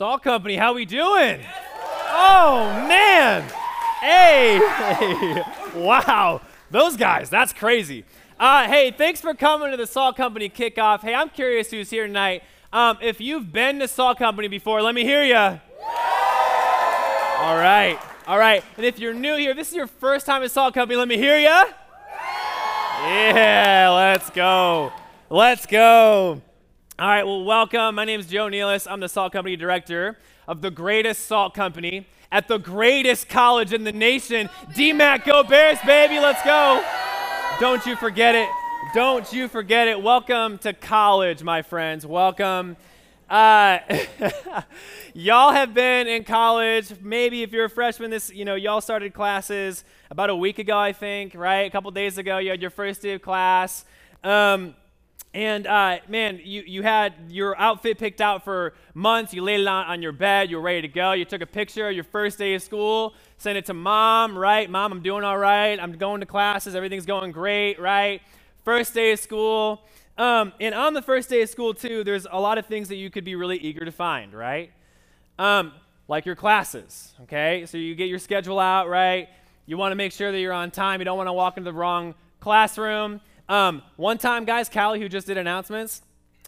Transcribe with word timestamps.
Salt 0.00 0.22
Company, 0.22 0.56
how 0.56 0.72
we 0.72 0.86
doing? 0.86 1.42
Oh 2.08 2.86
man! 2.88 3.42
Hey! 4.00 4.58
wow, 5.74 6.40
those 6.70 6.96
guys, 6.96 7.28
that's 7.28 7.52
crazy. 7.52 8.06
Uh, 8.38 8.66
hey, 8.66 8.92
thanks 8.92 9.20
for 9.20 9.34
coming 9.34 9.70
to 9.72 9.76
the 9.76 9.86
Salt 9.86 10.16
Company 10.16 10.48
kickoff. 10.48 11.02
Hey, 11.02 11.14
I'm 11.14 11.28
curious 11.28 11.70
who's 11.70 11.90
here 11.90 12.06
tonight. 12.06 12.42
Um, 12.72 12.96
if 13.02 13.20
you've 13.20 13.52
been 13.52 13.78
to 13.80 13.88
Salt 13.88 14.16
Company 14.16 14.48
before, 14.48 14.80
let 14.80 14.94
me 14.94 15.04
hear 15.04 15.22
you. 15.22 15.34
All 15.36 15.60
right, 17.58 17.98
all 18.26 18.38
right. 18.38 18.64
And 18.78 18.86
if 18.86 18.98
you're 18.98 19.12
new 19.12 19.36
here, 19.36 19.52
this 19.52 19.68
is 19.68 19.74
your 19.74 19.86
first 19.86 20.24
time 20.24 20.42
at 20.42 20.50
Salt 20.50 20.72
Company, 20.72 20.96
let 20.96 21.08
me 21.08 21.18
hear 21.18 21.38
you. 21.38 21.44
Yeah, 23.04 23.90
let's 23.94 24.30
go. 24.30 24.94
Let's 25.28 25.66
go. 25.66 26.40
All 27.00 27.08
right, 27.08 27.24
well, 27.24 27.44
welcome. 27.44 27.94
My 27.94 28.04
name 28.04 28.20
is 28.20 28.26
Joe 28.26 28.48
Nealis. 28.48 28.86
I'm 28.86 29.00
the 29.00 29.08
Salt 29.08 29.32
Company 29.32 29.56
Director 29.56 30.18
of 30.46 30.60
the 30.60 30.70
greatest 30.70 31.24
salt 31.24 31.54
company 31.54 32.06
at 32.30 32.46
the 32.46 32.58
greatest 32.58 33.26
college 33.26 33.72
in 33.72 33.84
the 33.84 33.92
nation. 33.92 34.50
DMACC, 34.74 35.24
go 35.24 35.42
Bears, 35.42 35.78
baby, 35.86 36.18
let's 36.18 36.42
go. 36.42 36.84
Don't 37.58 37.86
you 37.86 37.96
forget 37.96 38.34
it. 38.34 38.50
Don't 38.92 39.32
you 39.32 39.48
forget 39.48 39.88
it. 39.88 40.02
Welcome 40.02 40.58
to 40.58 40.74
college, 40.74 41.42
my 41.42 41.62
friends. 41.62 42.04
Welcome. 42.04 42.76
Uh, 43.30 43.78
y'all 45.14 45.52
have 45.52 45.72
been 45.72 46.06
in 46.06 46.22
college. 46.22 46.92
Maybe 47.00 47.42
if 47.42 47.50
you're 47.50 47.64
a 47.64 47.70
freshman, 47.70 48.10
this 48.10 48.30
you 48.30 48.44
know 48.44 48.56
y'all 48.56 48.82
started 48.82 49.14
classes 49.14 49.84
about 50.10 50.28
a 50.28 50.36
week 50.36 50.58
ago, 50.58 50.76
I 50.76 50.92
think, 50.92 51.34
right? 51.34 51.62
A 51.62 51.70
couple 51.70 51.90
days 51.92 52.18
ago, 52.18 52.36
you 52.36 52.50
had 52.50 52.60
your 52.60 52.68
first 52.68 53.00
day 53.00 53.14
of 53.14 53.22
class. 53.22 53.86
Um, 54.22 54.74
and 55.32 55.66
uh, 55.66 55.98
man, 56.08 56.40
you, 56.42 56.62
you 56.66 56.82
had 56.82 57.14
your 57.28 57.56
outfit 57.58 57.98
picked 57.98 58.20
out 58.20 58.42
for 58.42 58.74
months. 58.94 59.32
You 59.32 59.42
laid 59.42 59.60
it 59.60 59.66
on, 59.66 59.86
on 59.86 60.02
your 60.02 60.10
bed. 60.12 60.50
You 60.50 60.56
were 60.56 60.62
ready 60.62 60.82
to 60.82 60.88
go. 60.88 61.12
You 61.12 61.24
took 61.24 61.40
a 61.40 61.46
picture 61.46 61.88
of 61.88 61.94
your 61.94 62.04
first 62.04 62.36
day 62.36 62.54
of 62.54 62.62
school, 62.62 63.14
sent 63.38 63.56
it 63.56 63.66
to 63.66 63.74
mom, 63.74 64.36
right? 64.36 64.68
Mom, 64.68 64.90
I'm 64.90 65.02
doing 65.02 65.22
all 65.22 65.38
right. 65.38 65.78
I'm 65.78 65.92
going 65.92 66.20
to 66.20 66.26
classes. 66.26 66.74
Everything's 66.74 67.06
going 67.06 67.30
great, 67.30 67.78
right? 67.78 68.20
First 68.64 68.92
day 68.92 69.12
of 69.12 69.20
school. 69.20 69.82
Um, 70.18 70.52
and 70.60 70.74
on 70.74 70.94
the 70.94 71.02
first 71.02 71.30
day 71.30 71.42
of 71.42 71.48
school, 71.48 71.74
too, 71.74 72.02
there's 72.02 72.26
a 72.30 72.40
lot 72.40 72.58
of 72.58 72.66
things 72.66 72.88
that 72.88 72.96
you 72.96 73.08
could 73.08 73.24
be 73.24 73.36
really 73.36 73.56
eager 73.58 73.84
to 73.84 73.92
find, 73.92 74.34
right? 74.34 74.72
Um, 75.38 75.72
like 76.08 76.26
your 76.26 76.34
classes, 76.34 77.14
okay? 77.22 77.66
So 77.66 77.78
you 77.78 77.94
get 77.94 78.08
your 78.08 78.18
schedule 78.18 78.58
out, 78.58 78.88
right? 78.88 79.28
You 79.64 79.78
want 79.78 79.92
to 79.92 79.96
make 79.96 80.10
sure 80.10 80.32
that 80.32 80.40
you're 80.40 80.52
on 80.52 80.72
time. 80.72 81.00
You 81.00 81.04
don't 81.04 81.16
want 81.16 81.28
to 81.28 81.32
walk 81.32 81.56
into 81.56 81.70
the 81.70 81.76
wrong 81.76 82.16
classroom. 82.40 83.20
Um, 83.50 83.82
one 83.96 84.16
time, 84.16 84.44
guys, 84.44 84.68
Callie, 84.68 85.00
who 85.00 85.08
just 85.08 85.26
did 85.26 85.36
announcements, 85.36 86.02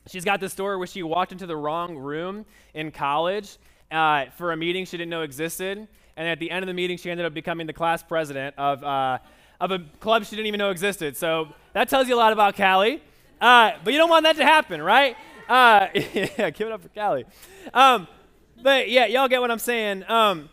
she's 0.06 0.24
got 0.24 0.38
this 0.38 0.52
story 0.52 0.76
where 0.76 0.86
she 0.86 1.02
walked 1.02 1.32
into 1.32 1.46
the 1.46 1.56
wrong 1.56 1.96
room 1.96 2.46
in 2.74 2.92
college 2.92 3.58
uh, 3.90 4.26
for 4.38 4.52
a 4.52 4.56
meeting 4.56 4.84
she 4.86 4.98
didn't 4.98 5.10
know 5.10 5.22
existed. 5.22 5.88
And 6.16 6.28
at 6.28 6.38
the 6.38 6.48
end 6.48 6.62
of 6.62 6.68
the 6.68 6.74
meeting, 6.74 6.96
she 6.96 7.10
ended 7.10 7.26
up 7.26 7.34
becoming 7.34 7.66
the 7.66 7.72
class 7.72 8.04
president 8.04 8.54
of, 8.56 8.84
uh, 8.84 9.18
of 9.60 9.72
a 9.72 9.80
club 9.98 10.24
she 10.24 10.36
didn't 10.36 10.46
even 10.46 10.58
know 10.58 10.70
existed. 10.70 11.16
So 11.16 11.48
that 11.72 11.88
tells 11.88 12.06
you 12.06 12.14
a 12.14 12.16
lot 12.16 12.32
about 12.32 12.56
Callie. 12.56 13.02
Uh, 13.40 13.72
but 13.82 13.92
you 13.92 13.98
don't 13.98 14.10
want 14.10 14.22
that 14.22 14.36
to 14.36 14.44
happen, 14.44 14.80
right? 14.80 15.16
Uh, 15.48 15.88
yeah, 15.94 16.50
give 16.50 16.68
it 16.68 16.72
up 16.72 16.82
for 16.82 16.88
Callie. 16.90 17.24
Um, 17.74 18.06
but 18.62 18.88
yeah, 18.88 19.06
y'all 19.06 19.26
get 19.26 19.40
what 19.40 19.50
I'm 19.50 19.58
saying. 19.58 20.04
Um, 20.08 20.48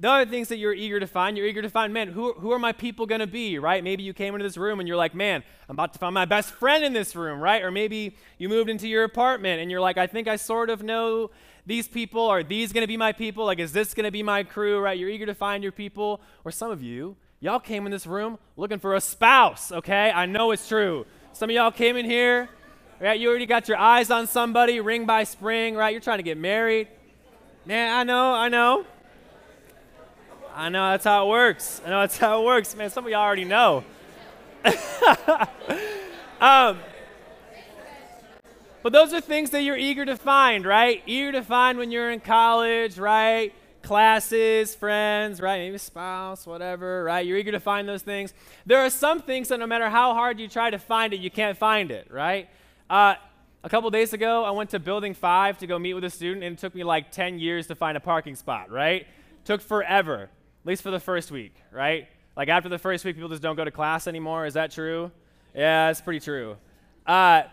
the 0.00 0.08
other 0.08 0.30
things 0.30 0.48
that 0.48 0.58
you're 0.58 0.74
eager 0.74 1.00
to 1.00 1.06
find, 1.06 1.36
you're 1.36 1.46
eager 1.46 1.62
to 1.62 1.68
find, 1.68 1.92
man, 1.92 2.08
who, 2.08 2.32
who 2.34 2.52
are 2.52 2.58
my 2.58 2.72
people 2.72 3.04
going 3.04 3.20
to 3.20 3.26
be, 3.26 3.58
right? 3.58 3.82
Maybe 3.82 4.04
you 4.04 4.12
came 4.12 4.34
into 4.34 4.44
this 4.44 4.56
room 4.56 4.78
and 4.78 4.86
you're 4.86 4.96
like, 4.96 5.14
man, 5.14 5.42
I'm 5.68 5.74
about 5.74 5.92
to 5.94 5.98
find 5.98 6.14
my 6.14 6.24
best 6.24 6.52
friend 6.52 6.84
in 6.84 6.92
this 6.92 7.16
room, 7.16 7.40
right? 7.40 7.62
Or 7.64 7.72
maybe 7.72 8.16
you 8.38 8.48
moved 8.48 8.70
into 8.70 8.86
your 8.86 9.02
apartment 9.02 9.60
and 9.60 9.70
you're 9.70 9.80
like, 9.80 9.98
I 9.98 10.06
think 10.06 10.28
I 10.28 10.36
sort 10.36 10.70
of 10.70 10.84
know 10.84 11.30
these 11.66 11.88
people. 11.88 12.28
Are 12.28 12.44
these 12.44 12.72
going 12.72 12.82
to 12.82 12.88
be 12.88 12.96
my 12.96 13.12
people? 13.12 13.44
Like, 13.44 13.58
is 13.58 13.72
this 13.72 13.92
going 13.92 14.04
to 14.04 14.12
be 14.12 14.22
my 14.22 14.44
crew, 14.44 14.78
right? 14.78 14.96
You're 14.96 15.08
eager 15.08 15.26
to 15.26 15.34
find 15.34 15.64
your 15.64 15.72
people. 15.72 16.20
Or 16.44 16.52
some 16.52 16.70
of 16.70 16.80
you, 16.80 17.16
y'all 17.40 17.58
came 17.58 17.84
in 17.84 17.90
this 17.90 18.06
room 18.06 18.38
looking 18.56 18.78
for 18.78 18.94
a 18.94 19.00
spouse, 19.00 19.72
okay? 19.72 20.12
I 20.12 20.26
know 20.26 20.52
it's 20.52 20.68
true. 20.68 21.06
Some 21.32 21.50
of 21.50 21.56
y'all 21.56 21.72
came 21.72 21.96
in 21.96 22.04
here, 22.04 22.48
right? 23.00 23.18
You 23.18 23.28
already 23.28 23.46
got 23.46 23.66
your 23.66 23.78
eyes 23.78 24.12
on 24.12 24.28
somebody, 24.28 24.78
ring 24.78 25.06
by 25.06 25.24
spring, 25.24 25.74
right? 25.74 25.90
You're 25.90 26.00
trying 26.00 26.18
to 26.20 26.24
get 26.24 26.38
married. 26.38 26.86
Man, 27.66 27.92
I 27.92 28.04
know, 28.04 28.32
I 28.32 28.48
know. 28.48 28.86
I 30.58 30.70
know 30.70 30.90
that's 30.90 31.04
how 31.04 31.24
it 31.24 31.28
works. 31.28 31.80
I 31.86 31.90
know 31.90 32.00
that's 32.00 32.18
how 32.18 32.42
it 32.42 32.44
works, 32.44 32.74
man. 32.74 32.90
Some 32.90 33.04
of 33.04 33.12
y'all 33.12 33.20
already 33.20 33.44
know. 33.44 33.84
um, 36.40 36.80
but 38.82 38.92
those 38.92 39.14
are 39.14 39.20
things 39.20 39.50
that 39.50 39.62
you're 39.62 39.76
eager 39.76 40.04
to 40.04 40.16
find, 40.16 40.66
right? 40.66 41.00
Eager 41.06 41.30
to 41.30 41.42
find 41.42 41.78
when 41.78 41.92
you're 41.92 42.10
in 42.10 42.18
college, 42.18 42.98
right? 42.98 43.54
Classes, 43.82 44.74
friends, 44.74 45.40
right? 45.40 45.58
Maybe 45.58 45.78
spouse, 45.78 46.44
whatever, 46.44 47.04
right? 47.04 47.24
You're 47.24 47.38
eager 47.38 47.52
to 47.52 47.60
find 47.60 47.88
those 47.88 48.02
things. 48.02 48.34
There 48.66 48.80
are 48.80 48.90
some 48.90 49.20
things 49.20 49.46
that 49.50 49.60
no 49.60 49.66
matter 49.68 49.88
how 49.88 50.12
hard 50.12 50.40
you 50.40 50.48
try 50.48 50.70
to 50.70 50.78
find 50.80 51.14
it, 51.14 51.20
you 51.20 51.30
can't 51.30 51.56
find 51.56 51.92
it, 51.92 52.10
right? 52.10 52.48
Uh, 52.90 53.14
a 53.62 53.68
couple 53.68 53.88
days 53.90 54.12
ago, 54.12 54.42
I 54.42 54.50
went 54.50 54.70
to 54.70 54.80
Building 54.80 55.14
5 55.14 55.58
to 55.58 55.68
go 55.68 55.78
meet 55.78 55.94
with 55.94 56.02
a 56.02 56.10
student, 56.10 56.42
and 56.42 56.58
it 56.58 56.60
took 56.60 56.74
me 56.74 56.82
like 56.82 57.12
10 57.12 57.38
years 57.38 57.68
to 57.68 57.76
find 57.76 57.96
a 57.96 58.00
parking 58.00 58.34
spot, 58.34 58.72
right? 58.72 59.06
Took 59.44 59.60
forever 59.60 60.30
least 60.68 60.82
for 60.82 60.90
the 60.90 61.00
first 61.00 61.30
week, 61.30 61.54
right? 61.72 62.08
Like 62.36 62.48
after 62.48 62.68
the 62.68 62.78
first 62.78 63.04
week, 63.04 63.16
people 63.16 63.30
just 63.30 63.42
don't 63.42 63.56
go 63.56 63.64
to 63.64 63.70
class 63.70 64.06
anymore. 64.06 64.46
Is 64.46 64.54
that 64.54 64.70
true? 64.70 65.10
Yeah, 65.54 65.90
it's 65.90 66.00
pretty 66.00 66.20
true. 66.20 66.56
Uh, 67.06 67.44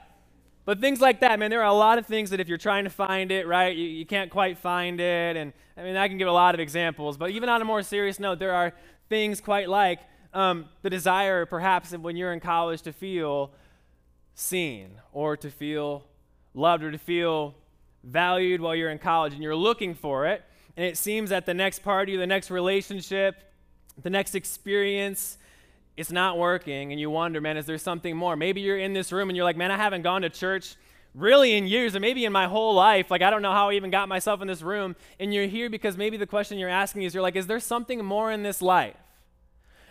but 0.66 0.81
things 0.81 1.00
like 1.00 1.22
that, 1.22 1.40
man, 1.40 1.50
there 1.50 1.62
are 1.62 1.68
a 1.70 1.74
lot 1.74 1.98
of 1.98 2.06
things 2.06 2.31
that 2.31 2.40
if 2.40 2.50
you're 2.50 2.58
trying 2.58 2.84
to 2.84 2.90
find 2.90 3.31
it, 3.31 3.48
right, 3.48 3.76
you, 3.76 3.86
you 3.86 4.06
can't 4.06 4.30
quite 4.30 4.58
find 4.58 5.00
it. 5.00 5.38
And 5.38 5.53
I 5.78 5.84
mean, 5.84 5.96
I 5.96 6.08
can 6.08 6.18
give 6.18 6.28
a 6.28 6.31
lot 6.31 6.56
of 6.56 6.59
examples. 6.59 7.18
But 7.18 7.31
even 7.31 7.48
on 7.48 7.62
a 7.62 7.66
more 7.66 7.84
serious 7.84 8.20
note, 8.20 8.38
there 8.38 8.53
are 8.53 8.74
things 9.08 9.40
quite 9.40 9.70
like 9.70 10.00
um, 10.34 10.66
the 10.82 10.90
desire, 10.90 11.46
perhaps, 11.46 11.92
when 11.92 12.18
you're 12.18 12.34
in 12.34 12.42
college 12.42 12.82
to 12.82 12.92
feel 12.92 13.52
seen 14.34 14.90
or 15.14 15.38
to 15.38 15.50
feel 15.50 16.03
loved 16.53 16.84
or 16.84 16.92
to 16.92 16.97
feel 16.97 17.56
valued 18.03 18.59
while 18.59 18.76
you're 18.76 18.92
in 18.92 19.00
college 19.00 19.34
and 19.34 19.42
you're 19.42 19.56
looking 19.56 19.96
for 19.96 20.28
it 20.28 20.44
and 20.78 20.86
it 20.86 20.97
seems 20.97 21.30
that 21.30 21.46
the 21.46 21.53
next 21.53 21.80
party, 21.80 22.16
the 22.18 22.28
next 22.28 22.52
relationship, 22.52 23.36
the 24.02 24.09
next 24.09 24.36
experience, 24.36 25.38
it's 25.97 26.12
not 26.12 26.38
working, 26.38 26.91
and 26.91 27.00
you 27.00 27.09
wonder, 27.09 27.40
man, 27.40 27.56
is 27.58 27.66
there 27.66 27.78
something 27.78 28.16
more? 28.18 28.36
Maybe 28.36 28.62
you're 28.62 28.78
in 28.78 28.94
this 28.94 29.12
room 29.12 29.30
and 29.30 29.38
you're 29.38 29.46
like, 29.46 29.58
man, 29.58 29.72
I 29.72 29.78
haven't 29.78 30.02
gone 30.02 30.24
to 30.24 30.30
church 30.30 30.75
really 31.14 31.56
in 31.56 31.66
years, 31.66 31.96
or 31.96 32.02
maybe 32.02 32.25
in 32.25 32.34
my 32.34 32.47
whole 32.47 32.74
life. 32.74 33.09
Like, 33.09 33.22
I 33.22 33.30
don't 33.30 33.41
know 33.41 33.53
how 33.53 33.69
I 33.69 33.74
even 33.74 33.90
got 33.90 34.09
myself 34.09 34.41
in 34.41 34.47
this 34.47 34.62
room. 34.62 34.97
And 35.19 35.34
you're 35.34 35.46
here 35.46 35.69
because 35.69 35.96
maybe 35.96 36.18
the 36.18 36.28
question 36.28 36.59
you're 36.59 36.69
asking 36.69 37.03
is, 37.03 37.14
you're 37.14 37.24
like, 37.24 37.38
is 37.38 37.47
there 37.47 37.62
something 37.62 38.03
more 38.03 38.31
in 38.31 38.44
this 38.44 38.62
life? 38.62 38.97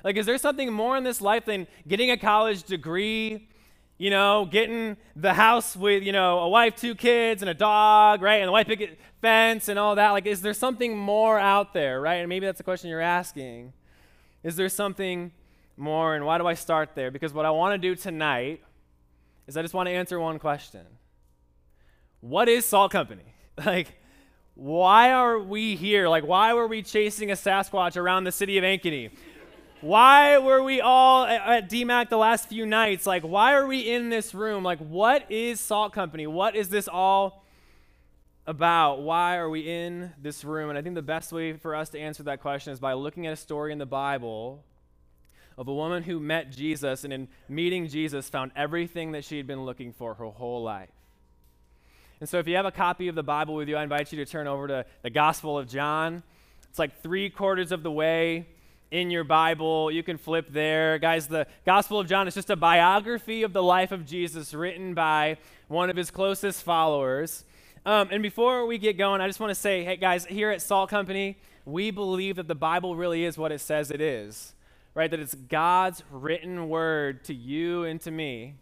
Like, 0.04 0.16
is 0.18 0.26
there 0.26 0.36
something 0.36 0.70
more 0.70 0.98
in 0.98 1.04
this 1.04 1.22
life 1.22 1.46
than 1.46 1.66
getting 1.88 2.10
a 2.10 2.18
college 2.18 2.64
degree, 2.64 3.48
you 3.96 4.10
know, 4.10 4.46
getting 4.50 4.96
the 5.14 5.34
house 5.34 5.76
with, 5.76 6.02
you 6.02 6.12
know, 6.12 6.40
a 6.40 6.48
wife, 6.48 6.76
two 6.76 6.94
kids, 6.94 7.42
and 7.42 7.48
a 7.48 7.54
dog, 7.54 8.22
right? 8.22 8.36
And 8.36 8.48
the 8.48 8.52
white 8.52 8.66
picket 8.66 8.98
fence 9.20 9.68
and 9.68 9.78
all 9.78 9.94
that. 9.94 10.10
Like, 10.10 10.26
is 10.26 10.42
there 10.42 10.54
something 10.54 10.96
more 10.96 11.38
out 11.38 11.72
there, 11.72 12.00
right? 12.00 12.16
And 12.16 12.28
maybe 12.28 12.46
that's 12.46 12.58
the 12.58 12.64
question 12.64 12.90
you're 12.90 13.00
asking. 13.00 13.72
Is 14.42 14.56
there 14.56 14.68
something 14.68 15.32
more? 15.76 16.14
And 16.14 16.26
why 16.26 16.38
do 16.38 16.46
I 16.46 16.54
start 16.54 16.90
there? 16.94 17.10
Because 17.10 17.32
what 17.32 17.46
I 17.46 17.50
want 17.50 17.74
to 17.74 17.78
do 17.78 17.94
tonight 17.94 18.62
is 19.46 19.56
I 19.56 19.62
just 19.62 19.74
want 19.74 19.88
to 19.88 19.92
answer 19.92 20.18
one 20.18 20.38
question 20.38 20.82
What 22.20 22.48
is 22.48 22.64
Salt 22.64 22.92
Company? 22.92 23.22
Like, 23.64 23.94
why 24.56 25.12
are 25.12 25.38
we 25.38 25.76
here? 25.76 26.08
Like, 26.08 26.26
why 26.26 26.54
were 26.54 26.66
we 26.66 26.82
chasing 26.82 27.30
a 27.30 27.34
Sasquatch 27.34 27.96
around 27.96 28.24
the 28.24 28.32
city 28.32 28.58
of 28.58 28.64
Ankeny? 28.64 29.12
Why 29.84 30.38
were 30.38 30.62
we 30.62 30.80
all 30.80 31.26
at 31.26 31.68
DMACC 31.68 32.08
the 32.08 32.16
last 32.16 32.48
few 32.48 32.64
nights? 32.64 33.06
Like, 33.06 33.22
why 33.22 33.52
are 33.52 33.66
we 33.66 33.80
in 33.80 34.08
this 34.08 34.32
room? 34.32 34.64
Like, 34.64 34.78
what 34.78 35.30
is 35.30 35.60
Salt 35.60 35.92
Company? 35.92 36.26
What 36.26 36.56
is 36.56 36.70
this 36.70 36.88
all 36.88 37.44
about? 38.46 39.02
Why 39.02 39.36
are 39.36 39.50
we 39.50 39.60
in 39.60 40.10
this 40.22 40.42
room? 40.42 40.70
And 40.70 40.78
I 40.78 40.80
think 40.80 40.94
the 40.94 41.02
best 41.02 41.32
way 41.32 41.52
for 41.52 41.74
us 41.74 41.90
to 41.90 42.00
answer 42.00 42.22
that 42.22 42.40
question 42.40 42.72
is 42.72 42.80
by 42.80 42.94
looking 42.94 43.26
at 43.26 43.34
a 43.34 43.36
story 43.36 43.72
in 43.72 43.78
the 43.78 43.84
Bible 43.84 44.64
of 45.58 45.68
a 45.68 45.74
woman 45.74 46.02
who 46.02 46.18
met 46.18 46.50
Jesus 46.50 47.04
and 47.04 47.12
in 47.12 47.28
meeting 47.50 47.86
Jesus 47.86 48.30
found 48.30 48.52
everything 48.56 49.12
that 49.12 49.22
she 49.22 49.36
had 49.36 49.46
been 49.46 49.66
looking 49.66 49.92
for 49.92 50.14
her 50.14 50.24
whole 50.24 50.62
life. 50.62 50.88
And 52.20 52.28
so, 52.28 52.38
if 52.38 52.48
you 52.48 52.56
have 52.56 52.64
a 52.64 52.72
copy 52.72 53.08
of 53.08 53.16
the 53.16 53.22
Bible 53.22 53.54
with 53.54 53.68
you, 53.68 53.76
I 53.76 53.82
invite 53.82 54.10
you 54.14 54.24
to 54.24 54.32
turn 54.32 54.46
over 54.46 54.66
to 54.66 54.86
the 55.02 55.10
Gospel 55.10 55.58
of 55.58 55.68
John. 55.68 56.22
It's 56.70 56.78
like 56.78 57.02
three 57.02 57.28
quarters 57.28 57.70
of 57.70 57.82
the 57.82 57.92
way 57.92 58.46
in 58.94 59.10
your 59.10 59.24
Bible. 59.24 59.90
You 59.90 60.04
can 60.04 60.16
flip 60.16 60.46
there. 60.50 61.00
Guys, 61.00 61.26
the 61.26 61.48
Gospel 61.66 61.98
of 61.98 62.06
John 62.06 62.28
is 62.28 62.34
just 62.34 62.48
a 62.48 62.54
biography 62.54 63.42
of 63.42 63.52
the 63.52 63.62
life 63.62 63.90
of 63.90 64.06
Jesus 64.06 64.54
written 64.54 64.94
by 64.94 65.36
one 65.66 65.90
of 65.90 65.96
his 65.96 66.12
closest 66.12 66.62
followers. 66.62 67.44
Um, 67.84 68.08
and 68.12 68.22
before 68.22 68.66
we 68.66 68.78
get 68.78 68.96
going, 68.96 69.20
I 69.20 69.26
just 69.26 69.40
want 69.40 69.50
to 69.50 69.56
say, 69.56 69.82
hey, 69.82 69.96
guys, 69.96 70.24
here 70.26 70.52
at 70.52 70.62
Salt 70.62 70.90
Company, 70.90 71.36
we 71.64 71.90
believe 71.90 72.36
that 72.36 72.46
the 72.46 72.54
Bible 72.54 72.94
really 72.94 73.24
is 73.24 73.36
what 73.36 73.50
it 73.50 73.60
says 73.60 73.90
it 73.90 74.00
is, 74.00 74.52
right? 74.94 75.10
That 75.10 75.18
it's 75.18 75.34
God's 75.34 76.04
written 76.12 76.68
word 76.68 77.24
to 77.24 77.34
you 77.34 77.82
and 77.82 78.00
to 78.02 78.12
me. 78.12 78.54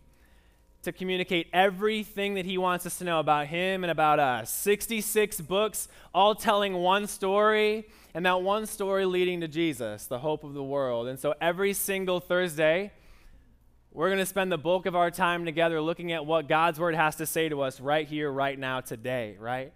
To 0.82 0.92
communicate 0.92 1.48
everything 1.52 2.34
that 2.34 2.44
he 2.44 2.58
wants 2.58 2.84
us 2.86 2.98
to 2.98 3.04
know 3.04 3.20
about 3.20 3.46
him 3.46 3.84
and 3.84 3.90
about 3.90 4.18
us. 4.18 4.52
66 4.52 5.40
books, 5.42 5.88
all 6.12 6.34
telling 6.34 6.74
one 6.74 7.06
story, 7.06 7.86
and 8.14 8.26
that 8.26 8.42
one 8.42 8.66
story 8.66 9.04
leading 9.04 9.40
to 9.40 9.48
Jesus, 9.48 10.06
the 10.06 10.18
hope 10.18 10.42
of 10.44 10.54
the 10.54 10.62
world. 10.62 11.06
And 11.06 11.18
so 11.18 11.34
every 11.40 11.72
single 11.72 12.20
Thursday, 12.20 12.92
we're 13.92 14.08
going 14.08 14.18
to 14.18 14.26
spend 14.26 14.50
the 14.50 14.58
bulk 14.58 14.86
of 14.86 14.96
our 14.96 15.10
time 15.10 15.44
together 15.44 15.80
looking 15.80 16.12
at 16.12 16.26
what 16.26 16.48
God's 16.48 16.80
word 16.80 16.94
has 16.94 17.16
to 17.16 17.26
say 17.26 17.48
to 17.48 17.60
us 17.60 17.80
right 17.80 18.06
here, 18.06 18.30
right 18.30 18.58
now, 18.58 18.80
today, 18.80 19.36
right? 19.38 19.72